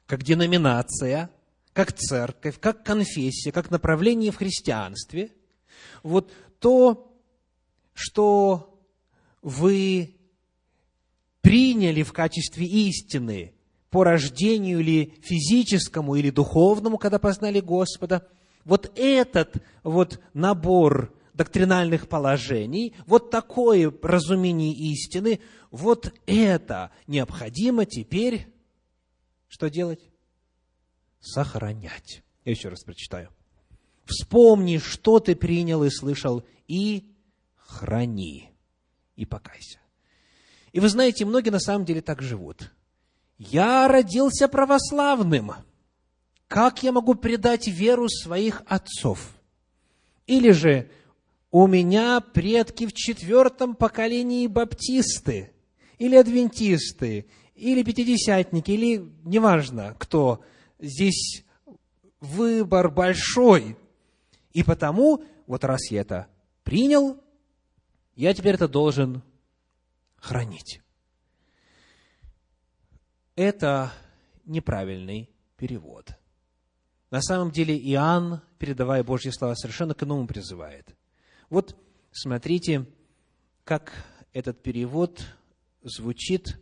как 0.06 0.22
деноминация, 0.22 1.30
как 1.72 1.92
церковь, 1.92 2.58
как 2.60 2.84
конфессия, 2.84 3.52
как 3.52 3.70
направление 3.70 4.30
в 4.30 4.36
христианстве, 4.36 5.30
вот 6.02 6.32
то, 6.58 7.12
что 7.94 8.78
вы 9.42 10.16
приняли 11.40 12.02
в 12.02 12.12
качестве 12.12 12.66
истины 12.66 13.54
по 13.90 14.04
рождению 14.04 14.80
или 14.80 15.14
физическому, 15.22 16.14
или 16.14 16.30
духовному, 16.30 16.98
когда 16.98 17.18
познали 17.18 17.60
Господа, 17.60 18.26
вот 18.64 18.90
этот 18.96 19.56
вот 19.82 20.20
набор 20.34 21.12
доктринальных 21.34 22.08
положений, 22.08 22.94
вот 23.06 23.30
такое 23.30 23.92
разумение 24.02 24.72
истины, 24.72 25.40
вот 25.70 26.12
это 26.26 26.90
необходимо 27.06 27.86
теперь 27.86 28.46
что 29.52 29.68
делать? 29.68 30.00
Сохранять. 31.22 32.22
Я 32.44 32.52
еще 32.52 32.68
раз 32.68 32.82
прочитаю. 32.82 33.30
Вспомни, 34.04 34.78
что 34.78 35.20
ты 35.20 35.36
принял 35.36 35.84
и 35.84 35.90
слышал, 35.90 36.44
и 36.66 37.14
храни, 37.56 38.50
и 39.14 39.24
покайся. 39.24 39.78
И 40.72 40.80
вы 40.80 40.88
знаете, 40.88 41.24
многие 41.24 41.50
на 41.50 41.60
самом 41.60 41.84
деле 41.84 42.02
так 42.02 42.20
живут. 42.20 42.72
Я 43.38 43.86
родился 43.86 44.48
православным. 44.48 45.52
Как 46.48 46.82
я 46.82 46.92
могу 46.92 47.14
предать 47.14 47.68
веру 47.68 48.08
своих 48.08 48.62
отцов? 48.66 49.34
Или 50.26 50.50
же 50.50 50.90
у 51.52 51.66
меня 51.66 52.20
предки 52.20 52.86
в 52.86 52.92
четвертом 52.92 53.76
поколении 53.76 54.46
баптисты, 54.48 55.52
или 55.98 56.16
адвентисты, 56.16 57.26
или 57.54 57.82
пятидесятники, 57.82 58.72
или 58.72 59.08
неважно 59.24 59.94
кто. 59.98 60.42
Здесь 60.82 61.46
выбор 62.20 62.90
большой. 62.90 63.78
И 64.52 64.62
потому, 64.62 65.24
вот 65.46 65.64
раз 65.64 65.90
я 65.90 66.02
это 66.02 66.28
принял, 66.64 67.18
я 68.14 68.34
теперь 68.34 68.56
это 68.56 68.68
должен 68.68 69.22
хранить. 70.16 70.82
Это 73.34 73.90
неправильный 74.44 75.30
перевод. 75.56 76.18
На 77.10 77.22
самом 77.22 77.50
деле 77.50 77.78
Иоанн, 77.78 78.42
передавая 78.58 79.02
Божьи 79.02 79.30
слова, 79.30 79.54
совершенно 79.54 79.94
к 79.94 80.02
иному 80.02 80.26
призывает– 80.26 80.94
вот 81.52 81.76
смотрите, 82.12 82.86
как 83.64 83.92
этот 84.32 84.62
перевод 84.62 85.22
звучит 85.82 86.58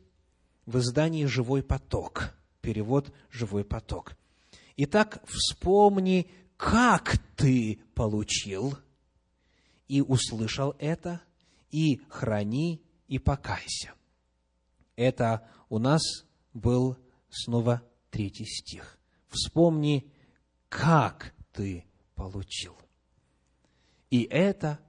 в 0.67 0.79
издании 0.79 1.27
«Живой 1.27 1.63
поток». 1.63 2.35
Перевод 2.61 3.15
«Живой 3.31 3.65
поток». 3.65 4.17
Итак, 4.83 5.23
вспомни, 5.27 6.31
как 6.57 7.19
ты 7.37 7.83
получил 7.95 8.79
и 9.89 10.01
услышал 10.01 10.75
это, 10.79 11.21
и 11.71 12.01
храни, 12.09 12.83
и 13.07 13.19
покайся. 13.19 13.93
Это 14.97 15.47
у 15.69 15.79
нас 15.79 16.01
был 16.55 16.97
снова 17.29 17.83
третий 18.11 18.47
стих. 18.47 18.99
Вспомни, 19.29 20.11
как 20.71 21.35
ты 21.53 21.85
получил. 22.15 22.75
И 24.09 24.23
это 24.23 24.81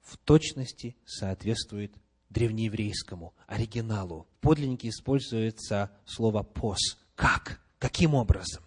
в 0.00 0.16
точности 0.16 0.96
соответствует 1.04 1.94
древнееврейскому 2.30 3.34
оригиналу. 3.46 4.26
В 4.38 4.40
подлиннике 4.40 4.88
используется 4.88 5.90
слово 6.06 6.42
«пос». 6.42 6.78
Как? 7.14 7.60
Каким 7.78 8.14
образом? 8.14 8.64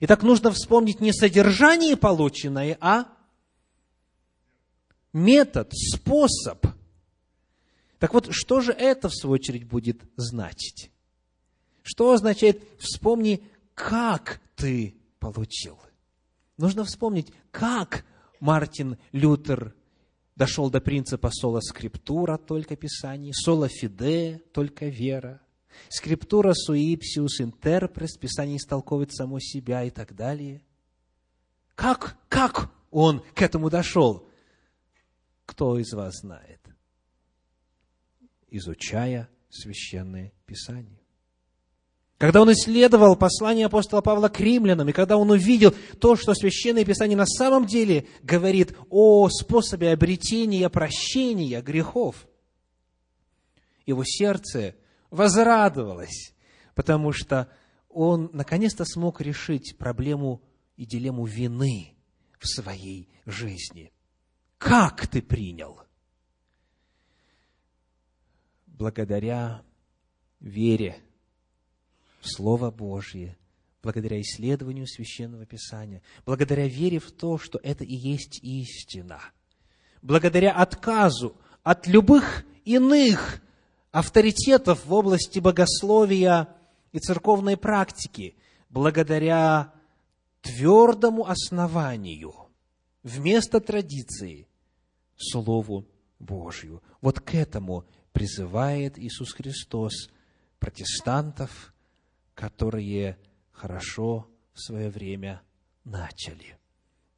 Итак, 0.00 0.22
нужно 0.22 0.50
вспомнить 0.50 1.00
не 1.00 1.12
содержание 1.12 1.96
полученное, 1.96 2.76
а 2.80 3.06
метод, 5.12 5.72
способ. 5.72 6.66
Так 7.98 8.14
вот, 8.14 8.28
что 8.30 8.60
же 8.60 8.72
это, 8.72 9.08
в 9.08 9.14
свою 9.14 9.34
очередь, 9.34 9.64
будет 9.64 10.00
значить? 10.16 10.90
Что 11.82 12.12
означает 12.12 12.62
«вспомни, 12.78 13.42
как 13.74 14.40
ты 14.56 14.94
получил»? 15.18 15.78
Нужно 16.56 16.84
вспомнить, 16.84 17.32
как 17.50 18.04
Мартин 18.38 18.98
Лютер 19.12 19.74
дошел 20.36 20.70
до 20.70 20.80
принципа 20.80 21.30
соло 21.30 21.60
скриптура, 21.60 22.38
только 22.38 22.76
Писание, 22.76 23.34
соло 23.34 23.68
фиде, 23.68 24.42
только 24.52 24.86
вера, 24.86 25.40
скриптура 25.88 26.52
суипсиус 26.54 27.40
интерпрес, 27.40 28.16
Писание 28.16 28.56
истолковывает 28.56 29.12
само 29.12 29.38
себя 29.40 29.84
и 29.84 29.90
так 29.90 30.14
далее. 30.14 30.62
Как, 31.74 32.16
как 32.28 32.70
он 32.90 33.22
к 33.34 33.42
этому 33.42 33.70
дошел? 33.70 34.28
Кто 35.46 35.78
из 35.78 35.92
вас 35.92 36.20
знает? 36.20 36.60
Изучая 38.48 39.28
священное 39.48 40.32
Писание. 40.46 41.00
Когда 42.20 42.42
он 42.42 42.52
исследовал 42.52 43.16
послание 43.16 43.64
апостола 43.64 44.02
Павла 44.02 44.28
к 44.28 44.38
римлянам, 44.40 44.90
и 44.90 44.92
когда 44.92 45.16
он 45.16 45.30
увидел 45.30 45.74
то, 46.00 46.16
что 46.16 46.34
Священное 46.34 46.84
Писание 46.84 47.16
на 47.16 47.24
самом 47.24 47.64
деле 47.64 48.06
говорит 48.22 48.76
о 48.90 49.30
способе 49.30 49.90
обретения 49.90 50.68
прощения 50.68 51.62
грехов, 51.62 52.28
его 53.86 54.02
сердце 54.04 54.74
возрадовалось, 55.10 56.34
потому 56.74 57.12
что 57.12 57.50
он 57.88 58.30
наконец-то 58.32 58.84
смог 58.84 59.20
решить 59.20 59.76
проблему 59.78 60.42
и 60.76 60.86
дилемму 60.86 61.26
вины 61.26 61.94
в 62.38 62.46
своей 62.46 63.08
жизни. 63.26 63.92
Как 64.58 65.06
ты 65.06 65.22
принял? 65.22 65.80
Благодаря 68.66 69.62
вере– 70.40 71.02
в 72.20 72.28
Слово 72.28 72.70
Божье, 72.70 73.36
благодаря 73.82 74.20
исследованию 74.20 74.86
Священного 74.86 75.46
Писания, 75.46 76.02
благодаря 76.24 76.66
вере 76.66 76.98
в 76.98 77.10
то, 77.10 77.38
что 77.38 77.58
это 77.62 77.84
и 77.84 77.94
есть 77.94 78.40
истина, 78.42 79.20
благодаря 80.02 80.52
отказу 80.52 81.36
от 81.62 81.86
любых 81.86 82.44
иных 82.64 83.42
авторитетов 83.90 84.86
в 84.86 84.92
области 84.92 85.38
богословия 85.38 86.48
и 86.92 86.98
церковной 86.98 87.56
практики, 87.56 88.36
благодаря 88.68 89.72
твердому 90.42 91.28
основанию 91.28 92.34
вместо 93.02 93.60
традиции 93.60 94.46
Слову 95.16 95.86
Божью. 96.18 96.82
Вот 97.00 97.20
к 97.20 97.34
этому 97.34 97.84
призывает 98.12 98.98
Иисус 98.98 99.32
Христос 99.32 100.10
протестантов, 100.58 101.74
которые 102.34 103.18
хорошо 103.52 104.28
в 104.52 104.60
свое 104.60 104.90
время 104.90 105.42
начали. 105.84 106.58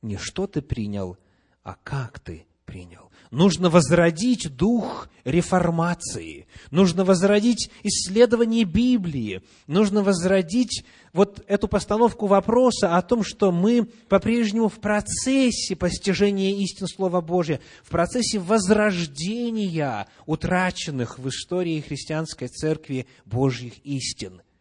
Не 0.00 0.16
что 0.16 0.46
ты 0.46 0.62
принял, 0.62 1.16
а 1.62 1.74
как 1.74 2.18
ты 2.18 2.46
принял. 2.64 3.10
Нужно 3.30 3.70
возродить 3.70 4.54
дух 4.54 5.08
реформации, 5.24 6.46
нужно 6.70 7.04
возродить 7.04 7.70
исследование 7.82 8.64
Библии, 8.64 9.42
нужно 9.66 10.02
возродить 10.02 10.84
вот 11.12 11.42
эту 11.46 11.66
постановку 11.66 12.26
вопроса 12.26 12.96
о 12.96 13.02
том, 13.02 13.24
что 13.24 13.50
мы 13.52 13.84
по-прежнему 13.84 14.68
в 14.68 14.80
процессе 14.80 15.76
постижения 15.76 16.56
истин 16.56 16.86
Слова 16.86 17.20
Божия, 17.20 17.60
в 17.82 17.90
процессе 17.90 18.38
возрождения 18.38 20.06
утраченных 20.26 21.18
в 21.18 21.28
истории 21.28 21.80
христианской 21.80 22.48
церкви 22.48 23.06
Божьих 23.24 23.78
истин– 23.84 24.42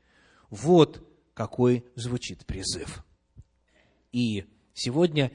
вот 0.52 1.02
какой 1.34 1.86
звучит 1.96 2.46
призыв. 2.46 3.04
И 4.12 4.46
сегодня 4.74 5.32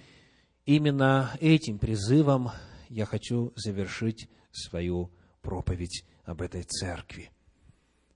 именно 0.67 1.31
этим 1.41 1.79
призывом 1.79 2.51
я 2.89 3.07
хочу 3.07 3.53
завершить 3.57 4.29
свою 4.53 5.11
проповедь 5.41 6.05
об 6.25 6.43
этой 6.43 6.65
церкви. 6.65 7.31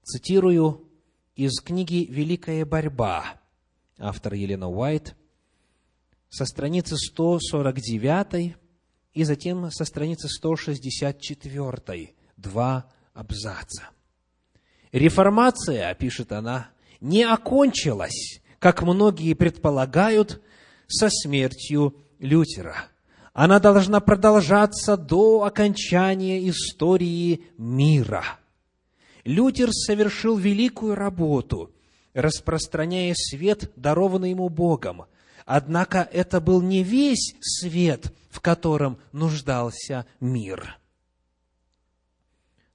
Цитирую 0.02 0.88
из 1.36 1.60
книги 1.60 2.06
«Великая 2.10 2.64
борьба» 2.64 3.40
автора 3.98 4.36
Елена 4.36 4.68
Уайт 4.68 5.14
со 6.28 6.44
страницы 6.44 6.96
149 6.96 8.56
и 9.12 9.24
затем 9.24 9.70
со 9.70 9.84
страницы 9.84 10.28
164, 10.28 12.14
два 12.36 12.92
абзаца. 13.12 13.90
Реформация, 14.92 15.94
пишет 15.94 16.32
она, 16.32 16.70
не 17.00 17.22
окончилась, 17.22 18.40
как 18.58 18.82
многие 18.82 19.34
предполагают, 19.34 20.42
со 20.88 21.08
смертью 21.08 21.96
Лютера. 22.20 22.86
Она 23.32 23.58
должна 23.58 24.00
продолжаться 24.00 24.96
до 24.96 25.42
окончания 25.44 26.48
истории 26.48 27.42
мира. 27.56 28.24
Лютер 29.24 29.70
совершил 29.72 30.36
великую 30.36 30.94
работу, 30.94 31.72
распространяя 32.14 33.14
свет, 33.16 33.72
дарованный 33.76 34.30
ему 34.30 34.48
Богом. 34.48 35.04
Однако 35.46 36.08
это 36.12 36.40
был 36.40 36.60
не 36.60 36.82
весь 36.82 37.34
свет, 37.40 38.12
в 38.30 38.40
котором 38.40 38.98
нуждался 39.12 40.06
мир. 40.20 40.78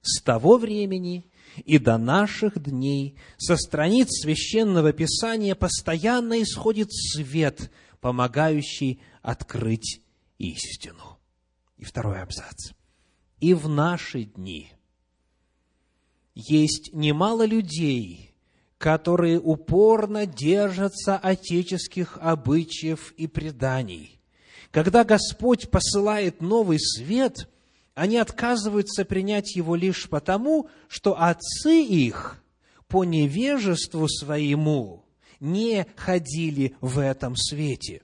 С 0.02 0.20
того 0.22 0.56
времени 0.56 1.26
и 1.64 1.78
до 1.78 1.98
наших 1.98 2.62
дней 2.62 3.16
со 3.38 3.56
страниц 3.56 4.08
священного 4.22 4.92
писания 4.92 5.54
постоянно 5.54 6.42
исходит 6.42 6.92
свет, 6.92 7.70
помогающий 8.00 9.00
открыть 9.26 10.00
истину. 10.38 11.18
И 11.76 11.84
второй 11.84 12.20
абзац. 12.22 12.72
И 13.40 13.52
в 13.52 13.68
наши 13.68 14.24
дни 14.24 14.72
есть 16.34 16.94
немало 16.94 17.44
людей, 17.44 18.34
которые 18.78 19.38
упорно 19.38 20.26
держатся 20.26 21.18
отеческих 21.18 22.18
обычаев 22.20 23.12
и 23.12 23.26
преданий. 23.26 24.20
Когда 24.70 25.04
Господь 25.04 25.70
посылает 25.70 26.40
новый 26.40 26.78
свет– 26.78 27.48
они 27.96 28.18
отказываются 28.18 29.06
принять 29.06 29.56
его 29.56 29.74
лишь 29.74 30.08
потому, 30.10 30.68
что 30.86 31.18
отцы 31.18 31.82
их 31.82 32.44
по 32.88 33.04
невежеству 33.04 34.06
своему 34.06 35.06
не 35.40 35.86
ходили 35.96 36.76
в 36.82 36.98
этом 36.98 37.36
свете. 37.36 38.02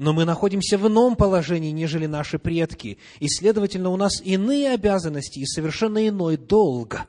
Но 0.00 0.14
мы 0.14 0.24
находимся 0.24 0.78
в 0.78 0.88
ином 0.88 1.14
положении, 1.14 1.72
нежели 1.72 2.06
наши 2.06 2.38
предки, 2.38 2.96
и, 3.18 3.28
следовательно, 3.28 3.90
у 3.90 3.98
нас 3.98 4.22
иные 4.22 4.70
обязанности 4.70 5.40
и 5.40 5.44
совершенно 5.44 6.08
иной 6.08 6.38
долг. 6.38 7.02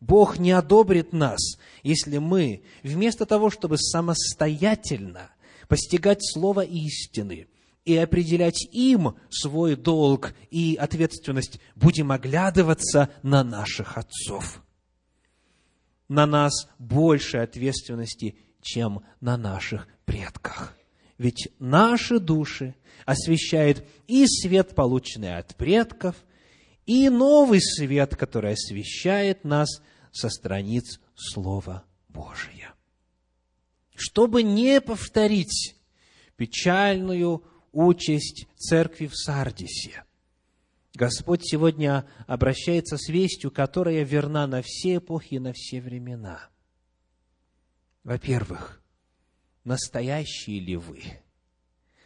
Бог 0.00 0.38
не 0.38 0.52
одобрит 0.52 1.12
нас, 1.12 1.58
если 1.82 2.16
мы, 2.16 2.62
вместо 2.82 3.26
того, 3.26 3.50
чтобы 3.50 3.76
самостоятельно 3.76 5.32
постигать 5.68 6.20
Слово 6.22 6.62
истины, 6.62 7.46
и 7.84 7.94
определять 7.94 8.68
им 8.72 9.16
свой 9.28 9.76
долг 9.76 10.32
и 10.50 10.76
ответственность, 10.80 11.60
будем 11.74 12.10
оглядываться 12.10 13.10
на 13.22 13.44
наших 13.44 13.98
отцов. 13.98 14.62
На 16.08 16.24
нас 16.24 16.68
больше 16.78 17.36
ответственности, 17.36 18.38
чем 18.62 19.02
на 19.20 19.36
наших 19.36 19.86
предках. 20.06 20.74
Ведь 21.18 21.48
наши 21.58 22.18
души 22.18 22.74
освещает 23.06 23.86
и 24.06 24.26
свет, 24.26 24.74
полученный 24.74 25.36
от 25.36 25.54
предков, 25.54 26.16
и 26.86 27.08
новый 27.08 27.60
свет, 27.60 28.16
который 28.16 28.52
освещает 28.52 29.44
нас 29.44 29.82
со 30.12 30.28
страниц 30.28 31.00
Слова 31.14 31.84
Божия. 32.08 32.74
Чтобы 33.94 34.42
не 34.42 34.80
повторить 34.80 35.76
печальную 36.36 37.44
участь 37.72 38.46
церкви 38.56 39.06
в 39.06 39.16
Сардисе. 39.16 40.04
Господь 40.94 41.40
сегодня 41.44 42.06
обращается 42.26 42.96
с 42.96 43.08
вестью, 43.08 43.50
которая 43.50 44.04
верна 44.04 44.46
на 44.46 44.62
все 44.62 44.96
эпохи 44.96 45.34
и 45.34 45.38
на 45.38 45.52
все 45.52 45.80
времена. 45.80 46.48
Во-первых, 48.04 48.83
настоящие 49.64 50.60
ли 50.60 50.76
вы? 50.76 51.02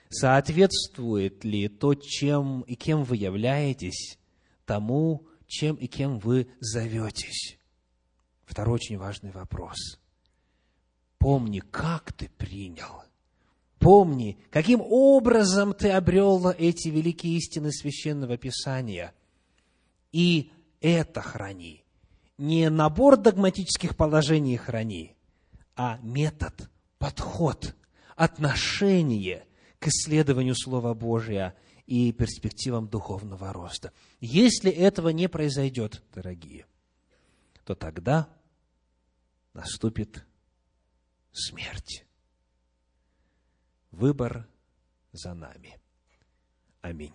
Соответствует 0.08 1.44
ли 1.44 1.68
то, 1.68 1.94
чем 1.94 2.62
и 2.62 2.74
кем 2.74 3.04
вы 3.04 3.16
являетесь, 3.16 4.18
тому, 4.64 5.26
чем 5.46 5.76
и 5.76 5.86
кем 5.86 6.18
вы 6.18 6.48
зоветесь? 6.60 7.58
Второй 8.44 8.76
очень 8.76 8.96
важный 8.96 9.30
вопрос. 9.30 10.00
Помни, 11.18 11.60
как 11.60 12.12
ты 12.12 12.30
принял– 12.30 13.02
Помни, 13.78 14.38
каким 14.50 14.80
образом 14.80 15.72
ты 15.72 15.90
обрел 15.90 16.50
эти 16.50 16.88
великие 16.88 17.36
истины 17.36 17.70
Священного 17.70 18.36
Писания 18.36 19.14
и 20.10 20.50
это 20.80 21.20
храни. 21.20 21.84
Не 22.38 22.70
набор 22.70 23.16
догматических 23.16 23.96
положений 23.96 24.56
храни, 24.56 25.16
а 25.76 25.98
метод, 26.02 26.68
подход, 26.98 27.74
отношение 28.16 29.46
к 29.78 29.88
исследованию 29.88 30.54
Слова 30.56 30.94
Божия 30.94 31.56
и 31.86 32.12
перспективам 32.12 32.88
духовного 32.88 33.52
роста. 33.52 33.92
Если 34.20 34.70
этого 34.70 35.08
не 35.08 35.28
произойдет, 35.28 36.02
дорогие, 36.12 36.66
то 37.64 37.74
тогда 37.74 38.28
наступит 39.54 40.26
смерть. 41.32 42.04
Выбор 43.90 44.48
за 45.12 45.34
нами. 45.34 45.80
Аминь. 46.80 47.14